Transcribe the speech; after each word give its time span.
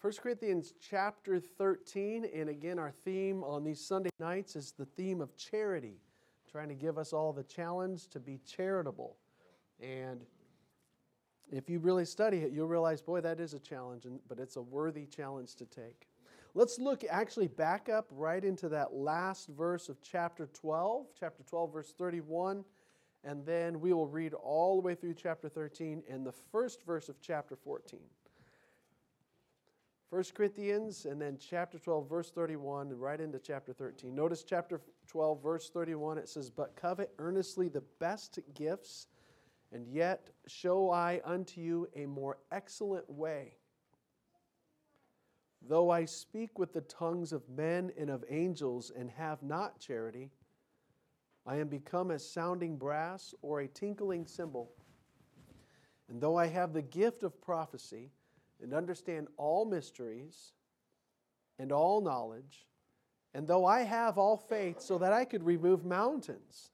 1 0.00 0.14
Corinthians 0.22 0.72
chapter 0.80 1.38
13, 1.38 2.26
and 2.34 2.48
again, 2.48 2.78
our 2.78 2.90
theme 3.04 3.44
on 3.44 3.62
these 3.62 3.86
Sunday 3.86 4.08
nights 4.18 4.56
is 4.56 4.72
the 4.72 4.86
theme 4.86 5.20
of 5.20 5.36
charity, 5.36 6.00
trying 6.50 6.68
to 6.68 6.74
give 6.74 6.96
us 6.96 7.12
all 7.12 7.34
the 7.34 7.42
challenge 7.42 8.08
to 8.08 8.18
be 8.18 8.40
charitable. 8.46 9.18
And 9.78 10.22
if 11.52 11.68
you 11.68 11.80
really 11.80 12.06
study 12.06 12.38
it, 12.38 12.50
you'll 12.50 12.66
realize, 12.66 13.02
boy, 13.02 13.20
that 13.20 13.40
is 13.40 13.52
a 13.52 13.58
challenge, 13.58 14.06
but 14.26 14.38
it's 14.38 14.56
a 14.56 14.62
worthy 14.62 15.04
challenge 15.04 15.54
to 15.56 15.66
take. 15.66 16.08
Let's 16.54 16.78
look 16.78 17.04
actually 17.10 17.48
back 17.48 17.90
up 17.90 18.06
right 18.10 18.42
into 18.42 18.70
that 18.70 18.94
last 18.94 19.48
verse 19.48 19.90
of 19.90 20.00
chapter 20.00 20.48
12, 20.54 21.08
chapter 21.20 21.42
12, 21.42 21.72
verse 21.74 21.92
31, 21.98 22.64
and 23.22 23.44
then 23.44 23.80
we 23.80 23.92
will 23.92 24.08
read 24.08 24.32
all 24.32 24.76
the 24.76 24.82
way 24.82 24.94
through 24.94 25.12
chapter 25.12 25.50
13 25.50 26.04
and 26.08 26.24
the 26.24 26.32
first 26.32 26.86
verse 26.86 27.10
of 27.10 27.20
chapter 27.20 27.54
14. 27.54 28.00
1 30.10 30.24
Corinthians 30.34 31.06
and 31.06 31.22
then 31.22 31.38
chapter 31.38 31.78
12, 31.78 32.08
verse 32.08 32.32
31, 32.32 32.88
and 32.88 33.00
right 33.00 33.20
into 33.20 33.38
chapter 33.38 33.72
13. 33.72 34.12
Notice 34.12 34.42
chapter 34.42 34.80
12, 35.06 35.40
verse 35.40 35.70
31, 35.70 36.18
it 36.18 36.28
says, 36.28 36.50
But 36.50 36.74
covet 36.74 37.14
earnestly 37.20 37.68
the 37.68 37.84
best 38.00 38.40
gifts, 38.52 39.06
and 39.72 39.86
yet 39.86 40.30
show 40.48 40.90
I 40.90 41.20
unto 41.24 41.60
you 41.60 41.88
a 41.94 42.06
more 42.06 42.38
excellent 42.50 43.08
way. 43.08 43.54
Though 45.62 45.90
I 45.90 46.06
speak 46.06 46.58
with 46.58 46.72
the 46.72 46.80
tongues 46.80 47.32
of 47.32 47.48
men 47.48 47.92
and 47.96 48.10
of 48.10 48.24
angels 48.28 48.90
and 48.90 49.10
have 49.12 49.44
not 49.44 49.78
charity, 49.78 50.32
I 51.46 51.56
am 51.58 51.68
become 51.68 52.10
as 52.10 52.28
sounding 52.28 52.76
brass 52.76 53.32
or 53.42 53.60
a 53.60 53.68
tinkling 53.68 54.26
cymbal. 54.26 54.72
And 56.08 56.20
though 56.20 56.36
I 56.36 56.48
have 56.48 56.72
the 56.72 56.82
gift 56.82 57.22
of 57.22 57.40
prophecy, 57.40 58.10
and 58.62 58.74
understand 58.74 59.28
all 59.36 59.64
mysteries 59.64 60.52
and 61.58 61.72
all 61.72 62.00
knowledge, 62.00 62.66
and 63.34 63.46
though 63.46 63.64
I 63.64 63.82
have 63.82 64.18
all 64.18 64.36
faith 64.36 64.80
so 64.80 64.98
that 64.98 65.12
I 65.12 65.24
could 65.24 65.44
remove 65.44 65.84
mountains 65.84 66.70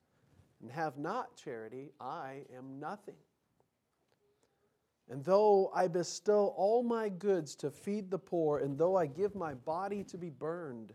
and 0.63 0.71
have 0.71 0.97
not 0.97 1.37
charity, 1.37 1.93
I 2.01 2.45
am 2.57 2.81
nothing. 2.81 3.17
And 5.09 5.25
though 5.25 5.71
I 5.75 5.87
bestow 5.87 6.49
all 6.57 6.83
my 6.83 7.09
goods 7.09 7.55
to 7.57 7.71
feed 7.71 8.11
the 8.11 8.19
poor, 8.19 8.59
and 8.59 8.77
though 8.77 8.97
I 8.97 9.07
give 9.07 9.35
my 9.35 9.55
body 9.55 10.03
to 10.05 10.19
be 10.19 10.31
burned, 10.31 10.95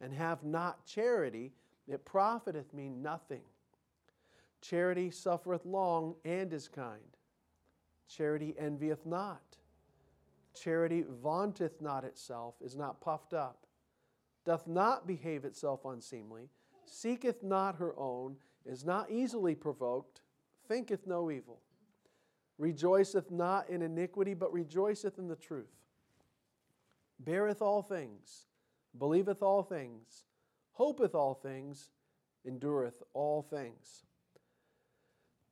and 0.00 0.12
have 0.12 0.44
not 0.44 0.84
charity, 0.86 1.52
it 1.88 2.04
profiteth 2.04 2.72
me 2.74 2.88
nothing. 2.88 3.42
Charity 4.60 5.10
suffereth 5.10 5.64
long 5.64 6.14
and 6.24 6.52
is 6.52 6.68
kind. 6.68 7.16
Charity 8.08 8.54
envieth 8.58 9.04
not. 9.06 9.56
Charity 10.54 11.04
vaunteth 11.08 11.80
not 11.80 12.04
itself, 12.04 12.54
is 12.60 12.76
not 12.76 13.00
puffed 13.00 13.34
up, 13.34 13.66
doth 14.44 14.66
not 14.66 15.06
behave 15.06 15.44
itself 15.44 15.84
unseemly, 15.84 16.48
seeketh 16.86 17.42
not 17.42 17.76
her 17.76 17.98
own, 17.98 18.36
is 18.64 18.84
not 18.84 19.10
easily 19.10 19.54
provoked, 19.54 20.20
thinketh 20.68 21.06
no 21.06 21.30
evil, 21.30 21.60
rejoiceth 22.58 23.30
not 23.30 23.68
in 23.68 23.82
iniquity, 23.82 24.34
but 24.34 24.52
rejoiceth 24.52 25.18
in 25.18 25.28
the 25.28 25.36
truth, 25.36 25.74
beareth 27.18 27.60
all 27.60 27.82
things, 27.82 28.46
believeth 28.98 29.42
all 29.42 29.62
things, 29.62 30.24
hopeth 30.72 31.14
all 31.14 31.34
things, 31.34 31.90
endureth 32.46 33.02
all 33.12 33.42
things. 33.42 34.04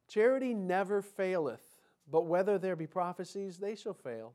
Charity 0.09 0.53
never 0.53 1.01
faileth, 1.01 1.81
but 2.11 2.27
whether 2.27 2.59
there 2.59 2.77
be 2.77 2.87
prophecies, 2.87 3.59
they 3.59 3.75
shall 3.75 3.95
fail. 3.95 4.35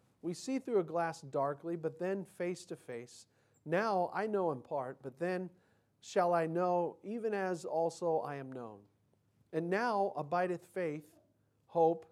we 0.21 0.33
see 0.33 0.59
through 0.59 0.79
a 0.79 0.83
glass 0.83 1.21
darkly, 1.21 1.75
but 1.75 1.99
then 1.99 2.25
face 2.37 2.65
to 2.65 2.75
face. 2.75 3.27
Now 3.65 4.11
I 4.13 4.27
know 4.27 4.51
in 4.51 4.61
part, 4.61 4.97
but 5.01 5.19
then 5.19 5.49
shall 6.01 6.33
I 6.33 6.47
know, 6.47 6.97
even 7.03 7.33
as 7.33 7.65
also 7.65 8.19
I 8.19 8.35
am 8.35 8.51
known. 8.51 8.79
And 9.53 9.69
now 9.69 10.13
abideth 10.15 10.65
faith, 10.73 11.05
hope, 11.67 12.05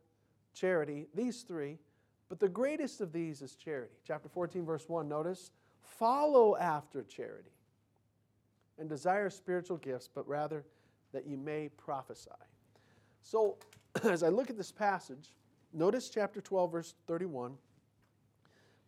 charity, 0.53 1.07
these 1.13 1.43
three, 1.43 1.77
but 2.27 2.39
the 2.39 2.49
greatest 2.49 3.01
of 3.01 3.11
these 3.11 3.41
is 3.41 3.55
charity. 3.55 3.95
Chapter 4.05 4.29
14, 4.29 4.65
verse 4.65 4.87
1, 4.87 5.07
notice, 5.07 5.51
follow 5.81 6.55
after 6.57 7.03
charity 7.03 7.49
and 8.77 8.87
desire 8.87 9.29
spiritual 9.29 9.77
gifts, 9.77 10.09
but 10.13 10.27
rather 10.27 10.63
that 11.11 11.25
you 11.25 11.37
may 11.37 11.69
prophesy. 11.69 12.29
So, 13.21 13.57
as 14.03 14.21
I 14.21 14.29
look 14.29 14.49
at 14.49 14.57
this 14.57 14.71
passage, 14.71 15.33
notice 15.73 16.09
chapter 16.09 16.39
12, 16.39 16.71
verse 16.71 16.93
31. 17.07 17.57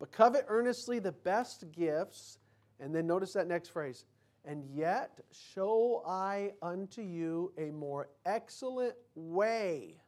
But 0.02 0.10
covet 0.10 0.46
earnestly 0.48 0.98
the 0.98 1.12
best 1.12 1.70
gifts. 1.70 2.40
And 2.80 2.92
then 2.92 3.06
notice 3.06 3.34
that 3.34 3.46
next 3.46 3.68
phrase. 3.68 4.04
And 4.44 4.64
yet 4.74 5.20
show 5.30 6.02
I 6.04 6.54
unto 6.60 7.02
you 7.02 7.52
a 7.56 7.70
more 7.70 8.08
excellent 8.26 8.96
way. 9.14 10.00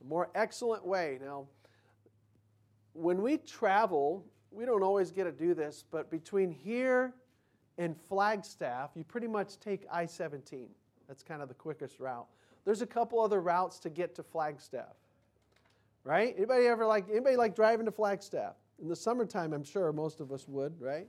A 0.00 0.04
more 0.08 0.30
excellent 0.34 0.84
way. 0.84 1.20
Now, 1.22 1.46
when 2.92 3.22
we 3.22 3.36
travel, 3.36 4.26
we 4.50 4.64
don't 4.64 4.82
always 4.82 5.12
get 5.12 5.24
to 5.24 5.32
do 5.32 5.54
this, 5.54 5.84
but 5.88 6.10
between 6.10 6.50
here 6.50 7.14
and 7.78 7.96
Flagstaff, 8.08 8.90
you 8.96 9.04
pretty 9.04 9.28
much 9.28 9.60
take 9.60 9.86
I 9.92 10.06
17. 10.06 10.70
That's 11.06 11.22
kind 11.22 11.40
of 11.40 11.46
the 11.46 11.54
quickest 11.54 12.00
route. 12.00 12.26
There's 12.64 12.82
a 12.82 12.86
couple 12.86 13.20
other 13.20 13.40
routes 13.40 13.78
to 13.78 13.90
get 13.90 14.16
to 14.16 14.24
Flagstaff 14.24 14.96
right? 16.06 16.34
Anybody 16.36 16.66
ever 16.66 16.86
like 16.86 17.06
anybody 17.10 17.36
like 17.36 17.56
driving 17.56 17.84
to 17.84 17.92
Flagstaff? 17.92 18.54
In 18.80 18.88
the 18.88 18.96
summertime, 18.96 19.52
I'm 19.52 19.64
sure 19.64 19.92
most 19.92 20.20
of 20.20 20.30
us 20.30 20.46
would, 20.46 20.80
right? 20.80 21.08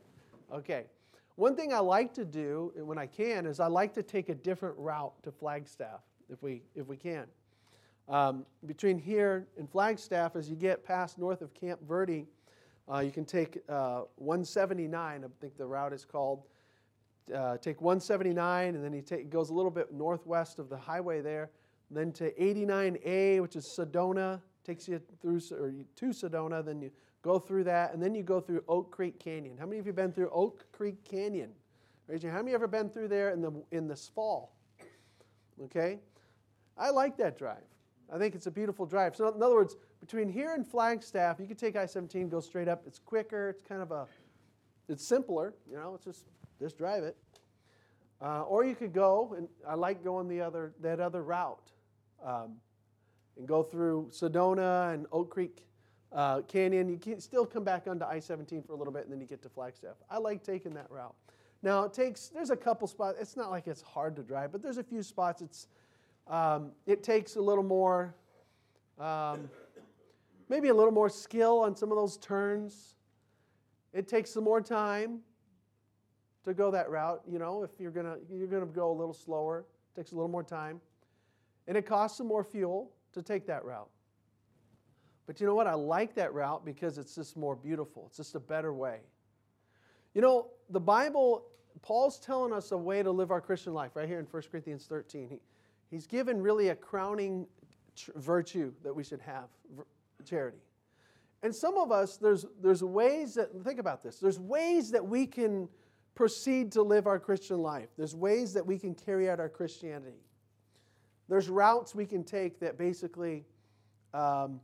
Okay. 0.52 0.86
One 1.36 1.56
thing 1.56 1.72
I 1.72 1.80
like 1.80 2.16
to 2.16 2.26
do 2.26 2.74
when 2.76 2.98
I 2.98 3.06
can 3.06 3.46
is 3.46 3.60
I 3.60 3.68
like 3.68 3.94
to 3.94 4.04
take 4.04 4.30
a 4.30 4.36
different 4.36 4.76
route 4.80 5.14
to 5.22 5.32
Flagstaff 5.32 6.02
if 6.30 6.42
we 6.42 6.64
if 6.74 6.88
we 6.88 6.98
can. 6.98 7.26
Um, 8.10 8.46
between 8.66 8.98
here 8.98 9.48
and 9.58 9.70
Flagstaff, 9.70 10.36
as 10.36 10.50
you 10.50 10.56
get 10.56 10.84
past 10.84 11.20
north 11.20 11.42
of 11.42 11.54
Camp 11.54 11.80
Verde, 11.88 12.26
uh, 12.92 13.00
you 13.00 13.12
can 13.12 13.26
take 13.26 13.60
uh, 13.70 14.02
179. 14.16 15.24
I 15.24 15.28
think 15.40 15.58
the 15.58 15.68
route 15.68 15.94
is 15.94 16.06
called. 16.06 16.44
Uh, 17.36 17.58
take 17.58 17.82
179, 17.82 18.74
and 18.74 18.84
then 18.84 18.94
he 18.94 19.02
take, 19.02 19.30
goes 19.30 19.50
a 19.50 19.54
little 19.54 19.70
bit 19.70 19.94
northwest 19.94 20.60
of 20.60 20.70
the 20.70 20.78
highway 20.78 21.20
there, 21.20 21.50
then 21.92 22.10
to 22.14 22.32
89A, 22.32 23.42
which 23.42 23.58
is 23.58 23.78
Sedona, 23.78 24.40
takes 24.68 24.88
you 24.88 25.02
through 25.22 25.40
or 25.52 25.74
to 25.96 26.06
Sedona. 26.08 26.64
Then 26.64 26.82
you 26.82 26.92
go 27.22 27.40
through 27.40 27.64
that, 27.64 27.94
and 27.94 28.04
then 28.04 28.14
you 28.14 28.22
go 28.22 28.42
through 28.42 28.64
Oak 28.68 28.92
Creek 28.92 29.20
Canyon. 29.20 29.58
How 29.58 29.66
many 29.66 29.80
of 29.80 29.88
you 29.88 29.94
been 29.94 30.12
through 30.12 30.30
Oak 30.30 30.66
Creek 30.72 31.04
Canyon? 31.04 31.52
Raise 32.08 32.22
your 32.22 32.32
hand. 32.32 32.40
How 32.40 32.44
many 32.44 32.54
ever 32.54 32.68
been 32.68 32.90
through 32.90 33.08
there 33.08 33.32
in 33.32 33.42
the 33.42 33.52
in 33.72 33.88
this 33.88 34.12
fall? 34.14 34.54
Okay, 35.64 36.00
I 36.78 36.90
like 36.92 37.18
that 37.18 37.38
drive. 37.38 37.64
I 38.14 38.18
think 38.18 38.36
it's 38.36 38.48
a 38.48 38.52
beautiful 38.52 38.86
drive. 38.86 39.16
So 39.16 39.28
in 39.34 39.42
other 39.42 39.56
words, 39.56 39.76
between 40.00 40.30
here 40.30 40.54
and 40.54 40.66
Flagstaff, 40.66 41.40
you 41.40 41.48
can 41.48 41.58
take 41.58 41.76
I-17, 41.76 42.30
go 42.30 42.40
straight 42.40 42.70
up. 42.70 42.84
It's 42.88 43.00
quicker. 43.00 43.50
It's 43.50 43.62
kind 43.62 43.82
of 43.82 43.92
a, 43.92 44.08
it's 44.88 45.06
simpler. 45.06 45.56
You 45.70 45.78
know, 45.78 45.96
it's 45.96 46.06
just 46.06 46.26
just 46.60 46.78
drive 46.78 47.04
it. 47.04 47.18
Uh, 48.22 48.42
or 48.44 48.64
you 48.66 48.76
could 48.76 48.94
go, 48.94 49.36
and 49.38 49.48
I 49.68 49.76
like 49.76 50.04
going 50.04 50.28
the 50.28 50.42
other 50.42 50.74
that 50.82 51.00
other 51.00 51.24
route. 51.24 51.72
Um, 52.26 52.58
and 53.38 53.48
go 53.48 53.64
through 53.64 54.10
Sedona 54.12 54.94
and 54.94 55.06
Oak 55.12 55.30
Creek 55.30 55.66
uh, 56.12 56.42
Canyon. 56.42 56.90
You 56.90 56.98
can 56.98 57.20
still 57.20 57.46
come 57.46 57.64
back 57.64 57.88
onto 57.88 58.06
I-17 58.06 58.66
for 58.66 58.74
a 58.74 58.76
little 58.76 58.94
bit, 58.94 59.04
and 59.04 59.12
then 59.12 59.22
you 59.22 59.28
get 59.28 59.42
to 59.44 59.50
Flagstaff. 59.50 59.96
I 60.10 60.18
like 60.18 60.44
taking 60.44 60.74
that 60.74 60.90
route. 60.90 61.16
Now 61.64 61.84
it 61.84 61.94
takes. 61.94 62.28
There's 62.28 62.52
a 62.52 62.56
couple 62.56 62.88
spots. 62.88 63.18
It's 63.20 63.36
not 63.36 63.50
like 63.50 63.68
it's 63.68 63.82
hard 63.82 64.16
to 64.18 64.24
drive, 64.24 64.52
but 64.52 64.62
there's 64.62 64.78
a 64.78 64.84
few 64.84 65.02
spots. 65.02 65.42
It's 65.42 65.68
um, 66.28 66.72
it 66.86 67.04
takes 67.04 67.36
a 67.36 67.42
little 67.42 67.64
more, 67.64 68.14
um, 69.00 69.50
maybe 70.50 70.68
a 70.68 70.74
little 70.74 70.92
more 70.92 71.10
skill 71.10 71.60
on 71.60 71.76
some 71.76 71.92
of 71.92 71.98
those 71.98 72.18
turns. 72.18 72.96
It 73.94 74.08
takes 74.08 74.30
some 74.30 74.44
more 74.44 74.62
time 74.62 75.20
to 76.44 76.54
go 76.54 76.70
that 76.70 76.90
route. 76.92 77.22
You 77.28 77.40
know, 77.40 77.64
if 77.64 77.72
you're 77.80 77.92
gonna 77.92 78.18
you're 78.32 78.48
gonna 78.48 78.66
go 78.68 78.92
a 78.92 78.94
little 78.94 79.14
slower, 79.14 79.66
it 79.96 80.00
takes 80.00 80.12
a 80.12 80.16
little 80.16 80.30
more 80.30 80.44
time, 80.44 80.80
and 81.68 81.76
it 81.76 81.88
costs 81.88 82.20
some 82.20 82.28
more 82.28 82.44
fuel 82.44 82.92
to 83.18 83.24
take 83.24 83.48
that 83.48 83.66
route. 83.66 83.90
But 85.26 85.42
you 85.42 85.48
know 85.48 85.56
what? 85.56 85.68
I 85.68 85.74
like 85.74 86.16
that 86.16 86.34
route 86.34 86.64
because 86.64 86.98
it's 86.98 87.14
just 87.16 87.36
more 87.36 87.56
beautiful. 87.56 88.06
It's 88.08 88.18
just 88.18 88.36
a 88.36 88.40
better 88.40 88.74
way. 88.74 89.00
You 90.14 90.22
know, 90.22 90.48
the 90.70 90.80
Bible, 90.80 91.46
Paul's 91.82 92.18
telling 92.20 92.54
us 92.54 92.72
a 92.72 92.78
way 92.78 93.04
to 93.04 93.12
live 93.12 93.30
our 93.30 93.42
Christian 93.42 93.74
life 93.74 93.92
right 93.96 94.08
here 94.08 94.20
in 94.20 94.26
1 94.26 94.44
Corinthians 94.50 94.86
13. 94.86 95.28
He, 95.30 95.40
he's 95.92 96.08
given 96.08 96.42
really 96.42 96.70
a 96.70 96.76
crowning 96.76 97.46
virtue 98.16 98.72
that 98.84 98.96
we 98.96 99.04
should 99.04 99.22
have 99.22 99.50
charity. 100.26 100.60
And 101.44 101.54
some 101.54 101.78
of 101.78 101.92
us, 101.92 102.18
there's, 102.18 102.46
there's 102.62 102.84
ways 102.84 103.36
that, 103.36 103.50
think 103.64 103.80
about 103.80 104.02
this, 104.02 104.20
there's 104.20 104.40
ways 104.40 104.92
that 104.92 105.06
we 105.06 105.28
can 105.28 105.68
proceed 106.16 106.72
to 106.72 106.82
live 106.82 107.06
our 107.06 107.20
Christian 107.20 107.58
life, 107.58 107.90
there's 107.98 108.16
ways 108.16 108.54
that 108.54 108.66
we 108.66 108.80
can 108.80 108.96
carry 108.96 109.30
out 109.30 109.40
our 109.40 109.50
Christianity. 109.50 110.18
There's 111.30 111.50
routes 111.50 111.94
we 111.94 112.06
can 112.06 112.24
take 112.24 112.60
that 112.60 112.78
basically, 112.78 113.46
um, 114.14 114.62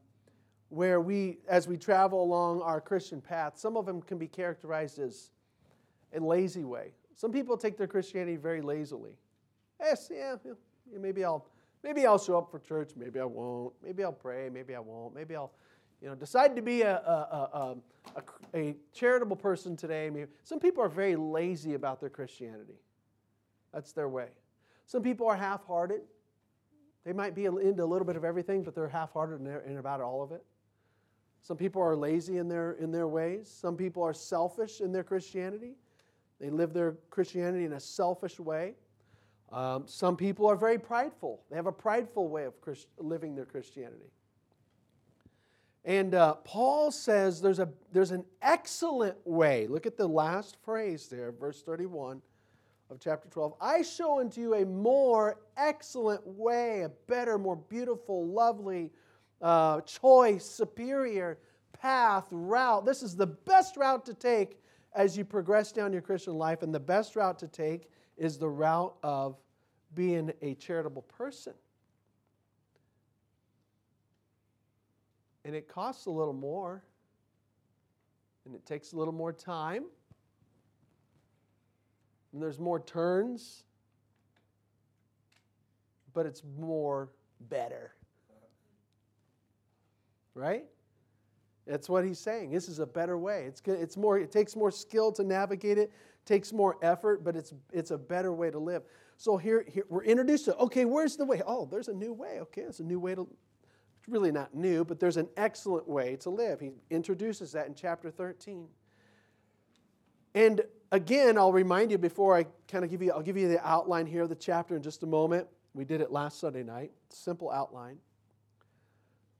where 0.70 1.02
we, 1.02 1.38
as 1.48 1.68
we 1.68 1.78
travel 1.78 2.24
along 2.24 2.62
our 2.62 2.82
Christian 2.82 3.22
path, 3.22 3.58
some 3.58 3.78
of 3.78 3.86
them 3.86 4.02
can 4.02 4.18
be 4.18 4.28
characterized 4.28 4.98
as 5.00 5.32
a 6.16 6.20
lazy 6.20 6.64
way. 6.64 6.94
Some 7.16 7.32
people 7.32 7.58
take 7.58 7.78
their 7.78 7.88
Christianity 7.88 8.38
very 8.38 8.62
lazily. 8.62 9.18
Yes, 9.80 10.10
yeah, 10.12 10.36
maybe 10.98 11.24
I'll 11.24 11.46
maybe 11.84 12.06
I'll 12.06 12.18
show 12.18 12.38
up 12.38 12.50
for 12.50 12.60
church, 12.60 12.92
maybe 12.96 13.20
I 13.20 13.26
won't. 13.26 13.74
Maybe 13.84 14.04
I'll 14.04 14.14
pray, 14.14 14.50
maybe 14.50 14.74
I 14.74 14.80
won't. 14.80 15.14
Maybe 15.14 15.36
I'll, 15.36 15.52
you 16.02 16.08
know, 16.08 16.16
decide 16.16 16.56
to 16.56 16.62
be 16.62 16.82
a, 16.82 16.96
a, 16.96 17.76
a, 18.16 18.18
a 18.58 18.76
charitable 18.94 19.36
person 19.36 19.76
today. 19.76 20.10
Maybe. 20.10 20.32
Some 20.44 20.60
people 20.60 20.84
are 20.84 20.90
very 20.90 21.16
lazy 21.16 21.74
about 21.74 22.00
their 22.00 22.10
Christianity. 22.10 22.80
That's 23.74 23.92
their 23.92 24.08
way. 24.08 24.30
Some 24.86 25.04
people 25.04 25.28
are 25.28 25.36
half-hearted. 25.36 26.02
They 27.06 27.14
might 27.14 27.36
be 27.36 27.46
into 27.46 27.84
a 27.84 27.86
little 27.86 28.06
bit 28.06 28.16
of 28.16 28.24
everything, 28.24 28.64
but 28.64 28.76
they're 28.76 28.88
half-hearted 28.88 29.42
in, 29.68 29.78
about 29.78 30.00
all 30.00 30.24
of 30.24 30.32
it. 30.32 30.44
Some 31.42 31.58
people 31.58 31.82
are 31.82 31.96
lazy 31.96 32.38
in 32.38 32.48
their, 32.48 32.74
in 32.74 32.92
their 32.92 33.08
ways. 33.08 33.50
Some 33.50 33.76
people 33.76 34.02
are 34.04 34.14
selfish 34.14 34.80
in 34.80 34.94
their 34.94 35.04
Christianity. 35.04 35.76
They 36.40 36.50
live 36.50 36.74
their 36.74 36.96
Christianity 37.10 37.66
in 37.66 37.74
a 37.74 37.80
selfish 37.80 38.40
way. 38.40 38.76
Um, 39.52 39.84
some 39.86 40.16
people 40.16 40.48
are 40.48 40.56
very 40.56 40.80
prideful. 40.80 41.44
They 41.50 41.58
have 41.58 41.68
a 41.68 41.72
prideful 41.74 42.30
way 42.30 42.46
of 42.46 42.60
Christ- 42.62 42.88
living 42.98 43.36
their 43.36 43.46
Christianity. 43.46 44.12
And 45.86 46.16
uh, 46.16 46.36
Paul 46.36 46.92
says 46.92 47.42
there's, 47.42 47.60
a, 47.60 47.68
there's 47.92 48.12
an 48.12 48.24
excellent 48.42 49.18
way. 49.26 49.68
Look 49.68 49.86
at 49.86 49.98
the 49.98 50.08
last 50.08 50.56
phrase 50.64 51.08
there, 51.10 51.34
verse 51.34 51.62
31 51.62 52.22
of 52.94 53.00
chapter 53.00 53.28
12. 53.28 53.56
I 53.60 53.82
show 53.82 54.20
unto 54.20 54.40
you 54.40 54.54
a 54.54 54.66
more 54.66 55.40
excellent 55.58 56.26
way, 56.28 56.84
a 56.84 56.90
better, 57.08 57.40
more 57.40 57.56
beautiful, 57.56 58.28
lovely, 58.28 58.92
uh, 59.42 59.82
choice, 59.82 60.46
superior 60.46 61.40
path, 61.74 62.26
route. 62.30 62.86
This 62.86 63.02
is 63.02 63.16
the 63.16 63.26
best 63.26 63.78
route 63.78 64.06
to 64.06 64.14
take 64.14 64.62
as 64.94 65.18
you 65.18 65.26
progress 65.26 65.72
down 65.72 65.92
your 65.92 66.04
Christian 66.04 66.36
life. 66.36 66.62
And 66.62 66.74
the 66.74 66.80
best 66.80 67.16
route 67.16 67.40
to 67.40 67.48
take 67.48 67.90
is 68.16 68.38
the 68.38 68.48
route 68.48 68.96
of 69.02 69.38
being 69.96 70.32
a 70.44 70.54
charitable 70.54 71.02
person. 71.02 71.54
And 75.46 75.56
it 75.56 75.68
costs 75.68 76.06
a 76.06 76.12
little 76.12 76.34
more, 76.34 76.84
and 78.46 78.54
it 78.54 78.66
takes 78.68 78.94
a 78.94 78.98
little 78.98 79.14
more 79.14 79.34
time, 79.34 79.86
and 82.34 82.42
there's 82.42 82.60
more 82.60 82.80
turns, 82.80 83.64
but 86.14 86.26
it's 86.26 86.42
more 86.60 87.10
better. 87.50 87.94
Right? 90.36 90.66
That's 91.68 91.88
what 91.88 92.04
he's 92.04 92.20
saying. 92.20 92.52
This 92.52 92.68
is 92.68 92.80
a 92.80 92.86
better 92.86 93.18
way. 93.18 93.46
It's, 93.48 93.62
it's 93.66 93.96
more, 93.96 94.18
it 94.18 94.32
takes 94.32 94.56
more 94.56 94.72
skill 94.72 95.12
to 95.14 95.24
navigate 95.24 95.78
it, 95.78 95.92
takes 96.26 96.52
more 96.52 96.78
effort, 96.82 97.24
but 97.24 97.36
it's, 97.36 97.54
it's 97.72 97.92
a 97.92 97.98
better 97.98 98.34
way 98.34 98.50
to 98.50 98.60
live. 98.60 98.84
So 99.18 99.38
here, 99.38 99.64
here 99.72 99.86
we're 99.88 100.04
introduced 100.04 100.46
to, 100.46 100.56
okay, 100.58 100.86
where's 100.86 101.16
the 101.16 101.26
way? 101.26 101.42
Oh, 101.46 101.68
there's 101.70 101.88
a 101.88 101.94
new 101.94 102.14
way. 102.14 102.40
Okay, 102.42 102.62
it's 102.62 102.80
a 102.80 102.84
new 102.84 103.00
way 103.00 103.16
to, 103.16 103.22
it's 103.22 104.10
really 104.10 104.32
not 104.32 104.54
new, 104.54 104.84
but 104.84 105.00
there's 105.00 105.18
an 105.18 105.30
excellent 105.38 105.88
way 105.88 106.18
to 106.18 106.30
live. 106.30 106.60
He 106.60 106.72
introduces 106.90 107.52
that 107.54 107.68
in 107.68 107.76
chapter 107.76 108.10
13. 108.10 108.68
And 110.36 110.62
again, 110.94 111.38
I'll 111.40 111.52
remind 111.52 111.92
you 111.92 111.98
before 111.98 112.38
I 112.38 112.46
kind 112.68 112.86
of 112.86 112.92
give 112.92 113.02
you, 113.02 113.12
I'll 113.12 113.24
give 113.24 113.36
you 113.36 113.50
the 113.50 113.68
outline 113.68 114.06
here 114.06 114.22
of 114.22 114.30
the 114.30 114.36
chapter 114.36 114.76
in 114.76 114.82
just 114.82 115.04
a 115.04 115.08
moment. 115.08 115.48
We 115.74 115.84
did 115.84 116.00
it 116.00 116.12
last 116.12 116.40
Sunday 116.40 116.64
night, 116.64 116.92
simple 117.10 117.52
outline. 117.52 117.98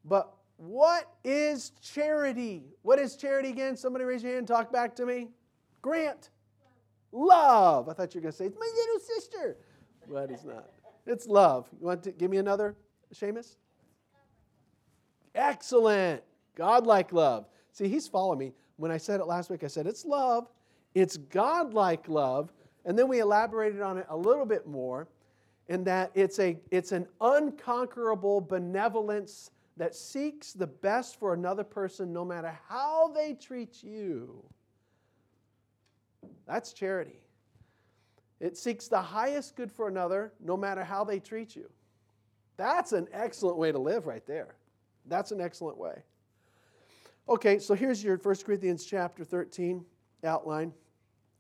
But 0.04 0.34
what 0.58 1.10
is 1.24 1.72
charity? 1.82 2.64
What 2.82 3.00
is 3.00 3.16
charity 3.16 3.50
again? 3.50 3.78
Somebody 3.78 4.04
raise 4.04 4.24
your 4.24 4.32
hand 4.32 4.40
and 4.40 4.48
talk 4.48 4.74
back 4.74 4.96
to 4.96 5.06
me. 5.06 5.30
Grant. 5.82 6.32
Love. 7.12 7.88
I 7.88 7.94
thought 7.94 8.16
you 8.16 8.20
were 8.20 8.24
going 8.24 8.32
to 8.32 8.38
say, 8.38 8.46
it's 8.46 8.58
my 8.60 8.72
little 8.76 9.00
sister. 9.00 9.58
But 10.10 10.32
it's 10.32 10.44
not. 10.44 10.72
It's 11.06 11.28
love. 11.28 11.70
You 11.80 11.86
want 11.86 12.04
to 12.04 12.12
give 12.12 12.32
me 12.32 12.38
another, 12.38 12.76
Seamus? 13.14 13.58
Excellent. 15.36 16.24
Godlike 16.56 17.14
love. 17.14 17.46
See, 17.72 17.88
he's 17.88 18.08
following 18.08 18.40
me. 18.40 18.54
When 18.78 18.90
I 18.90 18.98
said 18.98 19.20
it 19.20 19.28
last 19.28 19.52
week, 19.52 19.64
I 19.64 19.68
said 19.68 19.86
it's 19.86 20.04
love, 20.04 20.48
it's 20.96 21.18
godlike 21.18 22.08
love, 22.08 22.52
and 22.86 22.98
then 22.98 23.08
we 23.08 23.20
elaborated 23.20 23.82
on 23.82 23.98
it 23.98 24.06
a 24.10 24.18
little 24.18 24.46
bit 24.46 24.68
more 24.68 25.08
in 25.68 25.84
that 25.86 26.12
it's, 26.14 26.40
a, 26.40 26.58
it's 26.72 26.92
an 26.92 27.08
unconquerable 27.22 28.42
benevolence 28.42 29.50
that 29.78 29.96
seeks 29.96 30.54
the 30.54 30.68
best 30.68 31.20
for 31.20 31.34
another 31.34 31.64
person 31.64 32.14
no 32.14 32.24
matter 32.24 32.58
how 32.68 33.08
they 33.08 33.34
treat 33.34 33.82
you. 33.82 34.44
That's 36.46 36.74
charity. 36.74 37.20
It 38.40 38.58
seeks 38.58 38.88
the 38.88 39.02
highest 39.02 39.56
good 39.56 39.72
for 39.72 39.88
another 39.88 40.34
no 40.40 40.58
matter 40.58 40.84
how 40.84 41.04
they 41.04 41.20
treat 41.20 41.56
you. 41.56 41.70
That's 42.58 42.92
an 42.92 43.08
excellent 43.14 43.58
way 43.58 43.72
to 43.72 43.80
live 43.80 44.06
right 44.06 44.26
there. 44.28 44.56
That's 45.08 45.32
an 45.32 45.42
excellent 45.42 45.78
way. 45.78 46.04
Okay, 47.28 47.58
so 47.58 47.74
here's 47.74 48.04
your 48.04 48.18
1 48.18 48.36
Corinthians 48.46 48.86
chapter 48.86 49.24
13 49.24 49.86
outline. 50.26 50.74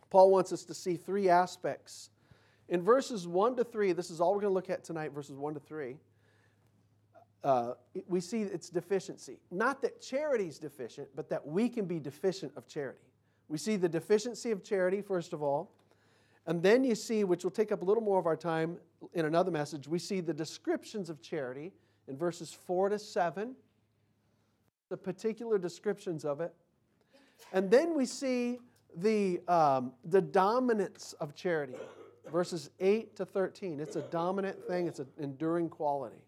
Paul 0.10 0.32
wants 0.32 0.52
us 0.54 0.64
to 0.66 0.74
see 0.74 0.96
three 0.96 1.30
aspects. 1.30 2.10
In 2.70 2.82
verses 2.82 3.28
1 3.28 3.56
to 3.58 3.64
3, 3.64 3.94
this 3.94 4.10
is 4.10 4.22
all 4.22 4.34
we're 4.34 4.42
going 4.42 4.52
to 4.52 4.56
look 4.56 4.70
at 4.70 4.84
tonight, 4.84 5.12
verses 5.12 5.38
1 5.38 5.54
to 5.56 5.60
3 5.60 5.98
uh, 7.44 7.74
we 8.08 8.22
see 8.22 8.42
its 8.42 8.70
deficiency. 8.70 9.38
Not 9.52 9.82
that 9.82 10.02
charity 10.02 10.48
is 10.48 10.58
deficient, 10.58 11.10
but 11.16 11.30
that 11.30 11.46
we 11.46 11.68
can 11.68 11.86
be 11.86 12.00
deficient 12.00 12.54
of 12.56 12.68
charity. 12.68 13.00
We 13.50 13.58
see 13.58 13.76
the 13.76 13.90
deficiency 13.90 14.52
of 14.52 14.64
charity, 14.64 15.02
first 15.02 15.34
of 15.34 15.44
all. 15.44 15.72
And 16.46 16.64
then 16.64 16.84
you 16.84 16.96
see, 16.96 17.24
which 17.24 17.44
will 17.44 17.52
take 17.52 17.72
up 17.72 17.82
a 17.82 17.86
little 17.86 18.04
more 18.04 18.20
of 18.20 18.26
our 18.26 18.38
time 18.38 18.78
in 19.14 19.26
another 19.26 19.52
message, 19.52 19.88
we 19.88 20.00
see 20.00 20.22
the 20.22 20.34
descriptions 20.34 21.10
of 21.10 21.22
charity 21.22 21.74
in 22.08 22.18
verses 22.18 22.54
4 22.54 22.90
to 22.90 23.00
7, 23.00 23.56
the 24.90 24.98
particular 24.98 25.58
descriptions 25.58 26.24
of 26.24 26.40
it. 26.40 26.54
And 27.52 27.70
then 27.70 27.96
we 27.96 28.06
see 28.06 28.60
the, 28.98 29.42
um, 29.48 29.94
the 30.06 30.22
dominance 30.22 31.14
of 31.20 31.36
charity, 31.36 31.76
verses 32.32 32.70
8 32.80 33.16
to 33.16 33.26
13. 33.26 33.80
It's 33.80 33.96
a 33.96 34.02
dominant 34.02 34.66
thing, 34.68 34.88
it's 34.88 35.00
an 35.00 35.08
enduring 35.18 35.70
quality. 35.70 36.22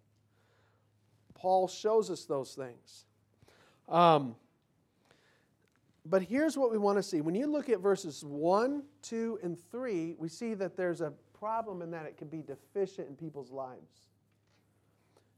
Paul 1.33 1.67
shows 1.67 2.09
us 2.09 2.25
those 2.25 2.53
things. 2.53 3.05
Um, 3.87 4.35
but 6.05 6.21
here's 6.21 6.57
what 6.57 6.71
we 6.71 6.77
want 6.77 6.97
to 6.97 7.03
see. 7.03 7.21
When 7.21 7.35
you 7.35 7.47
look 7.47 7.69
at 7.69 7.79
verses 7.79 8.23
1, 8.23 8.83
2, 9.01 9.39
and 9.43 9.57
3, 9.71 10.15
we 10.17 10.29
see 10.29 10.53
that 10.53 10.77
there's 10.77 11.01
a 11.01 11.13
problem 11.37 11.81
in 11.81 11.91
that 11.91 12.05
it 12.05 12.17
can 12.17 12.27
be 12.27 12.41
deficient 12.41 13.07
in 13.09 13.15
people's 13.15 13.51
lives. 13.51 14.09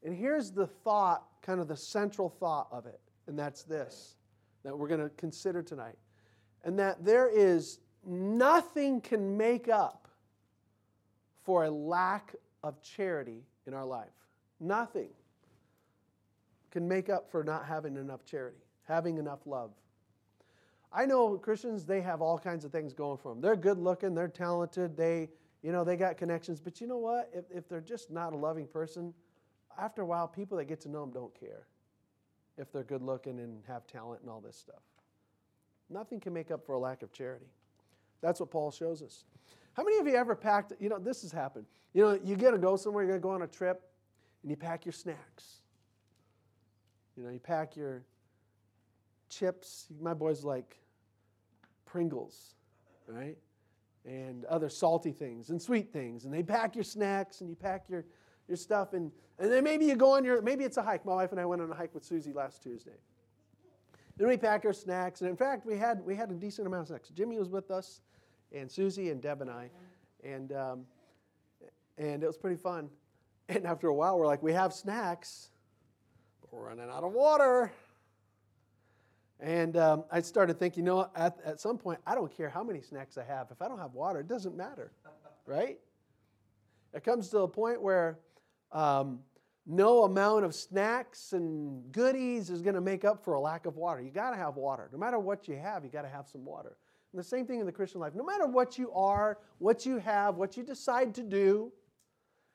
And 0.04 0.16
here's 0.16 0.52
the 0.52 0.68
thought, 0.68 1.24
kind 1.42 1.60
of 1.60 1.68
the 1.68 1.78
central 1.78 2.30
thought 2.30 2.68
of 2.72 2.86
it, 2.86 3.00
and 3.28 3.38
that's 3.38 3.64
this 3.64 4.16
that 4.64 4.78
we're 4.78 4.88
going 4.88 5.02
to 5.02 5.10
consider 5.16 5.62
tonight. 5.62 5.96
And 6.64 6.78
that 6.80 7.04
there 7.06 7.30
is 7.30 7.80
nothing 8.06 9.02
can 9.02 9.38
make 9.38 9.70
up 9.70 10.08
for 11.44 11.66
a 11.66 11.70
lack 11.70 12.36
of 12.64 12.82
charity 12.82 13.44
in 13.66 13.74
our 13.74 13.86
life. 13.86 14.10
Nothing 14.60 15.10
can 16.72 16.88
make 16.88 17.10
up 17.10 17.32
for 17.32 17.44
not 17.44 17.66
having 17.66 17.96
enough 17.96 18.26
charity, 18.26 18.58
having 18.84 19.18
enough 19.18 19.40
love. 19.46 19.72
I 20.92 21.06
know 21.06 21.38
Christians, 21.38 21.86
they 21.86 22.02
have 22.02 22.22
all 22.22 22.40
kinds 22.40 22.66
of 22.66 22.72
things 22.72 22.94
going 22.94 23.18
for 23.18 23.34
them. 23.34 23.42
They're 23.42 23.56
good 23.56 23.78
looking, 23.78 24.16
they're 24.16 24.28
talented, 24.28 24.98
they, 24.98 25.30
you 25.62 25.72
know, 25.72 25.84
they 25.84 25.96
got 25.96 26.18
connections. 26.18 26.60
But 26.60 26.82
you 26.82 26.88
know 26.88 26.98
what? 26.98 27.30
If, 27.34 27.46
if 27.50 27.70
they're 27.70 27.82
just 27.82 28.12
not 28.12 28.34
a 28.34 28.38
loving 28.38 28.68
person, 28.68 29.14
after 29.78 30.02
a 30.02 30.06
while, 30.06 30.28
people 30.28 30.58
that 30.58 30.66
get 30.66 30.82
to 30.82 30.90
know 30.90 31.02
them 31.02 31.12
don't 31.12 31.40
care 31.40 31.68
if 32.58 32.72
they're 32.72 32.84
good 32.84 33.04
looking 33.04 33.40
and 33.40 33.62
have 33.68 33.86
talent 33.86 34.22
and 34.22 34.30
all 34.30 34.42
this 34.42 34.58
stuff. 34.58 34.82
Nothing 35.90 36.20
can 36.20 36.34
make 36.34 36.52
up 36.52 36.66
for 36.66 36.74
a 36.74 36.80
lack 36.80 37.02
of 37.02 37.12
charity. 37.12 37.48
That's 38.22 38.40
what 38.40 38.52
Paul 38.52 38.72
shows 38.72 39.02
us. 39.02 39.24
How 39.74 39.84
many 39.84 39.98
of 40.00 40.08
you 40.08 40.16
ever 40.16 40.36
packed, 40.36 40.74
you 40.80 40.90
know, 40.90 41.00
this 41.00 41.22
has 41.22 41.32
happened. 41.32 41.66
You 41.94 42.04
know, 42.04 42.20
you 42.24 42.36
get 42.36 42.52
to 42.52 42.58
go 42.58 42.76
somewhere, 42.76 43.04
you're 43.04 43.20
going 43.20 43.22
to 43.22 43.24
go 43.24 43.32
on 43.32 43.42
a 43.44 43.48
trip, 43.48 43.82
and 44.42 44.50
you 44.50 44.58
pack 44.58 44.86
your 44.86 44.94
snacks. 44.94 45.62
You 47.16 47.24
know, 47.24 47.30
you 47.30 47.40
pack 47.40 47.76
your 47.76 48.04
chips. 49.30 49.88
My 50.02 50.14
boys 50.14 50.44
like 50.44 50.78
Pringles. 51.86 52.56
right? 53.08 53.38
And 54.06 54.46
other 54.46 54.70
salty 54.70 55.12
things 55.12 55.50
and 55.50 55.62
sweet 55.62 55.92
things. 55.92 56.26
And 56.26 56.34
they 56.34 56.44
pack 56.44 56.76
your 56.76 56.84
snacks 56.84 57.42
and 57.42 57.50
you 57.50 57.56
pack 57.56 57.86
your, 57.90 58.06
your 58.48 58.58
stuff. 58.58 58.94
And, 58.94 59.12
and 59.40 59.52
then 59.52 59.64
maybe 59.64 59.86
you 59.86 59.96
go 59.96 60.16
on 60.16 60.24
your, 60.24 60.42
maybe 60.42 60.64
it's 60.64 60.78
a 60.78 60.84
hike. 60.84 61.06
My 61.06 61.16
wife 61.16 61.32
and 61.32 61.40
I 61.40 61.46
went 61.46 61.62
on 61.62 61.72
a 61.72 61.76
hike 61.76 61.94
with 61.94 62.04
Susie 62.04 62.34
last 62.34 62.64
Tuesday. 62.64 63.00
Then 64.18 64.28
we 64.28 64.38
pack 64.38 64.66
our 64.66 64.74
snacks. 64.74 65.22
And 65.22 65.30
in 65.30 65.38
fact, 65.38 65.66
we 65.66 65.78
had, 65.78 66.04
we 66.04 66.16
had 66.16 66.32
a 66.32 66.34
decent 66.34 66.68
amount 66.68 66.82
of 66.82 66.88
snacks. 66.88 67.10
Jimmy 67.10 67.38
was 67.38 67.50
with 67.50 67.70
us, 67.72 68.02
and 68.52 68.70
Susie 68.70 69.12
and 69.12 69.22
Deb 69.22 69.42
and 69.42 69.50
I. 69.50 69.70
And, 70.24 70.52
um, 70.52 70.86
and 71.98 72.24
it 72.24 72.28
was 72.28 72.38
pretty 72.38 72.58
fun. 72.58 72.90
And 73.50 73.66
after 73.66 73.88
a 73.88 73.94
while, 73.94 74.18
we're 74.20 74.26
like, 74.26 74.44
we 74.44 74.54
have 74.54 74.74
snacks, 74.74 75.50
but 76.42 76.52
we're 76.52 76.68
running 76.68 76.90
out 76.90 77.04
of 77.04 77.14
water. 77.14 77.72
And 79.40 79.78
um, 79.78 80.04
I 80.12 80.22
started 80.22 80.58
thinking, 80.58 80.84
you 80.84 80.92
know, 80.92 81.10
at, 81.16 81.38
at 81.46 81.60
some 81.60 81.78
point, 81.78 82.00
I 82.08 82.16
don't 82.16 82.36
care 82.36 82.50
how 82.50 82.64
many 82.64 82.82
snacks 82.82 83.18
I 83.18 83.24
have. 83.24 83.48
If 83.52 83.62
I 83.62 83.68
don't 83.68 83.78
have 83.78 83.94
water, 83.94 84.20
it 84.20 84.28
doesn't 84.28 84.58
matter, 84.58 84.92
right? 85.46 85.78
It 86.94 87.04
comes 87.04 87.30
to 87.30 87.40
a 87.40 87.48
point 87.48 87.82
where 87.82 88.18
um, 88.72 89.20
no 89.68 90.04
amount 90.06 90.46
of 90.46 90.56
snacks 90.56 91.34
and 91.34 91.92
goodies 91.92 92.50
is 92.50 92.62
going 92.62 92.76
to 92.76 92.82
make 92.82 93.04
up 93.04 93.24
for 93.24 93.34
a 93.34 93.40
lack 93.40 93.66
of 93.66 93.76
water. 93.76 94.02
You 94.02 94.12
got 94.12 94.32
to 94.32 94.38
have 94.38 94.56
water. 94.56 94.90
No 94.94 94.98
matter 94.98 95.20
what 95.20 95.48
you 95.48 95.58
have, 95.58 95.84
you 95.84 95.92
got 95.92 96.04
to 96.04 96.10
have 96.10 96.28
some 96.28 96.46
water. 96.46 96.78
And 97.12 97.20
the 97.20 97.24
same 97.24 97.46
thing 97.46 97.60
in 97.60 97.66
the 97.66 97.72
Christian 97.72 98.00
life. 98.00 98.14
No 98.16 98.24
matter 98.24 98.48
what 98.48 98.78
you 98.78 98.92
are, 98.94 99.40
what 99.60 99.86
you 99.86 99.98
have, 99.98 100.36
what 100.36 100.56
you 100.56 100.64
decide 100.64 101.14
to 101.16 101.24
do, 101.24 101.72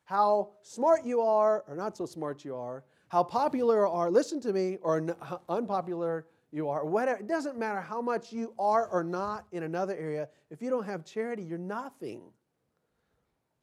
how 0.04 0.50
smart 0.62 1.04
you 1.04 1.20
are 1.20 1.64
or 1.68 1.76
not 1.76 1.96
so 1.96 2.06
smart 2.06 2.44
you 2.44 2.56
are, 2.56 2.84
how 3.08 3.22
popular 3.22 3.86
are, 3.86 4.10
listen 4.10 4.40
to 4.40 4.52
me, 4.54 4.78
or 4.80 5.14
unpopular 5.50 6.26
you 6.50 6.68
are, 6.68 6.84
whatever. 6.84 7.20
It 7.20 7.28
doesn't 7.28 7.58
matter 7.58 7.80
how 7.80 8.00
much 8.00 8.32
you 8.32 8.54
are 8.58 8.88
or 8.88 9.04
not 9.04 9.44
in 9.52 9.64
another 9.64 9.94
area. 9.96 10.28
If 10.50 10.62
you 10.62 10.70
don't 10.70 10.84
have 10.86 11.04
charity, 11.04 11.42
you're 11.42 11.58
nothing. 11.58 12.22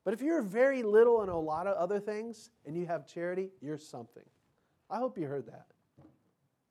But 0.05 0.13
if 0.13 0.21
you're 0.21 0.41
very 0.41 0.83
little 0.83 1.23
in 1.23 1.29
a 1.29 1.39
lot 1.39 1.67
of 1.67 1.77
other 1.77 1.99
things 1.99 2.49
and 2.65 2.75
you 2.75 2.85
have 2.85 3.05
charity, 3.05 3.49
you're 3.61 3.77
something. 3.77 4.23
I 4.89 4.97
hope 4.97 5.17
you 5.17 5.25
heard 5.25 5.47
that. 5.47 5.67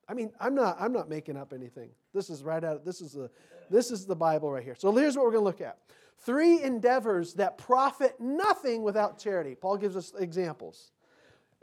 I 0.08 0.14
mean, 0.14 0.32
I'm 0.40 0.54
not, 0.54 0.76
I'm 0.80 0.92
not 0.92 1.08
making 1.08 1.37
up 1.37 1.52
anything. 1.52 1.90
This 2.14 2.30
is 2.30 2.42
right 2.42 2.64
out, 2.64 2.85
this 2.85 3.00
is 3.00 3.12
the, 3.12 3.30
this 3.70 3.90
is 3.90 4.06
the 4.06 4.16
Bible 4.16 4.50
right 4.50 4.64
here. 4.64 4.75
So 4.75 4.94
here's 4.94 5.16
what 5.16 5.26
we're 5.26 5.32
going 5.32 5.42
to 5.42 5.47
look 5.47 5.61
at. 5.61 5.78
Three 6.20 6.62
endeavors 6.62 7.35
that 7.35 7.58
profit 7.58 8.18
nothing 8.18 8.82
without 8.82 9.18
charity. 9.18 9.54
Paul 9.54 9.76
gives 9.76 9.97
us 9.97 10.12
examples. 10.18 10.92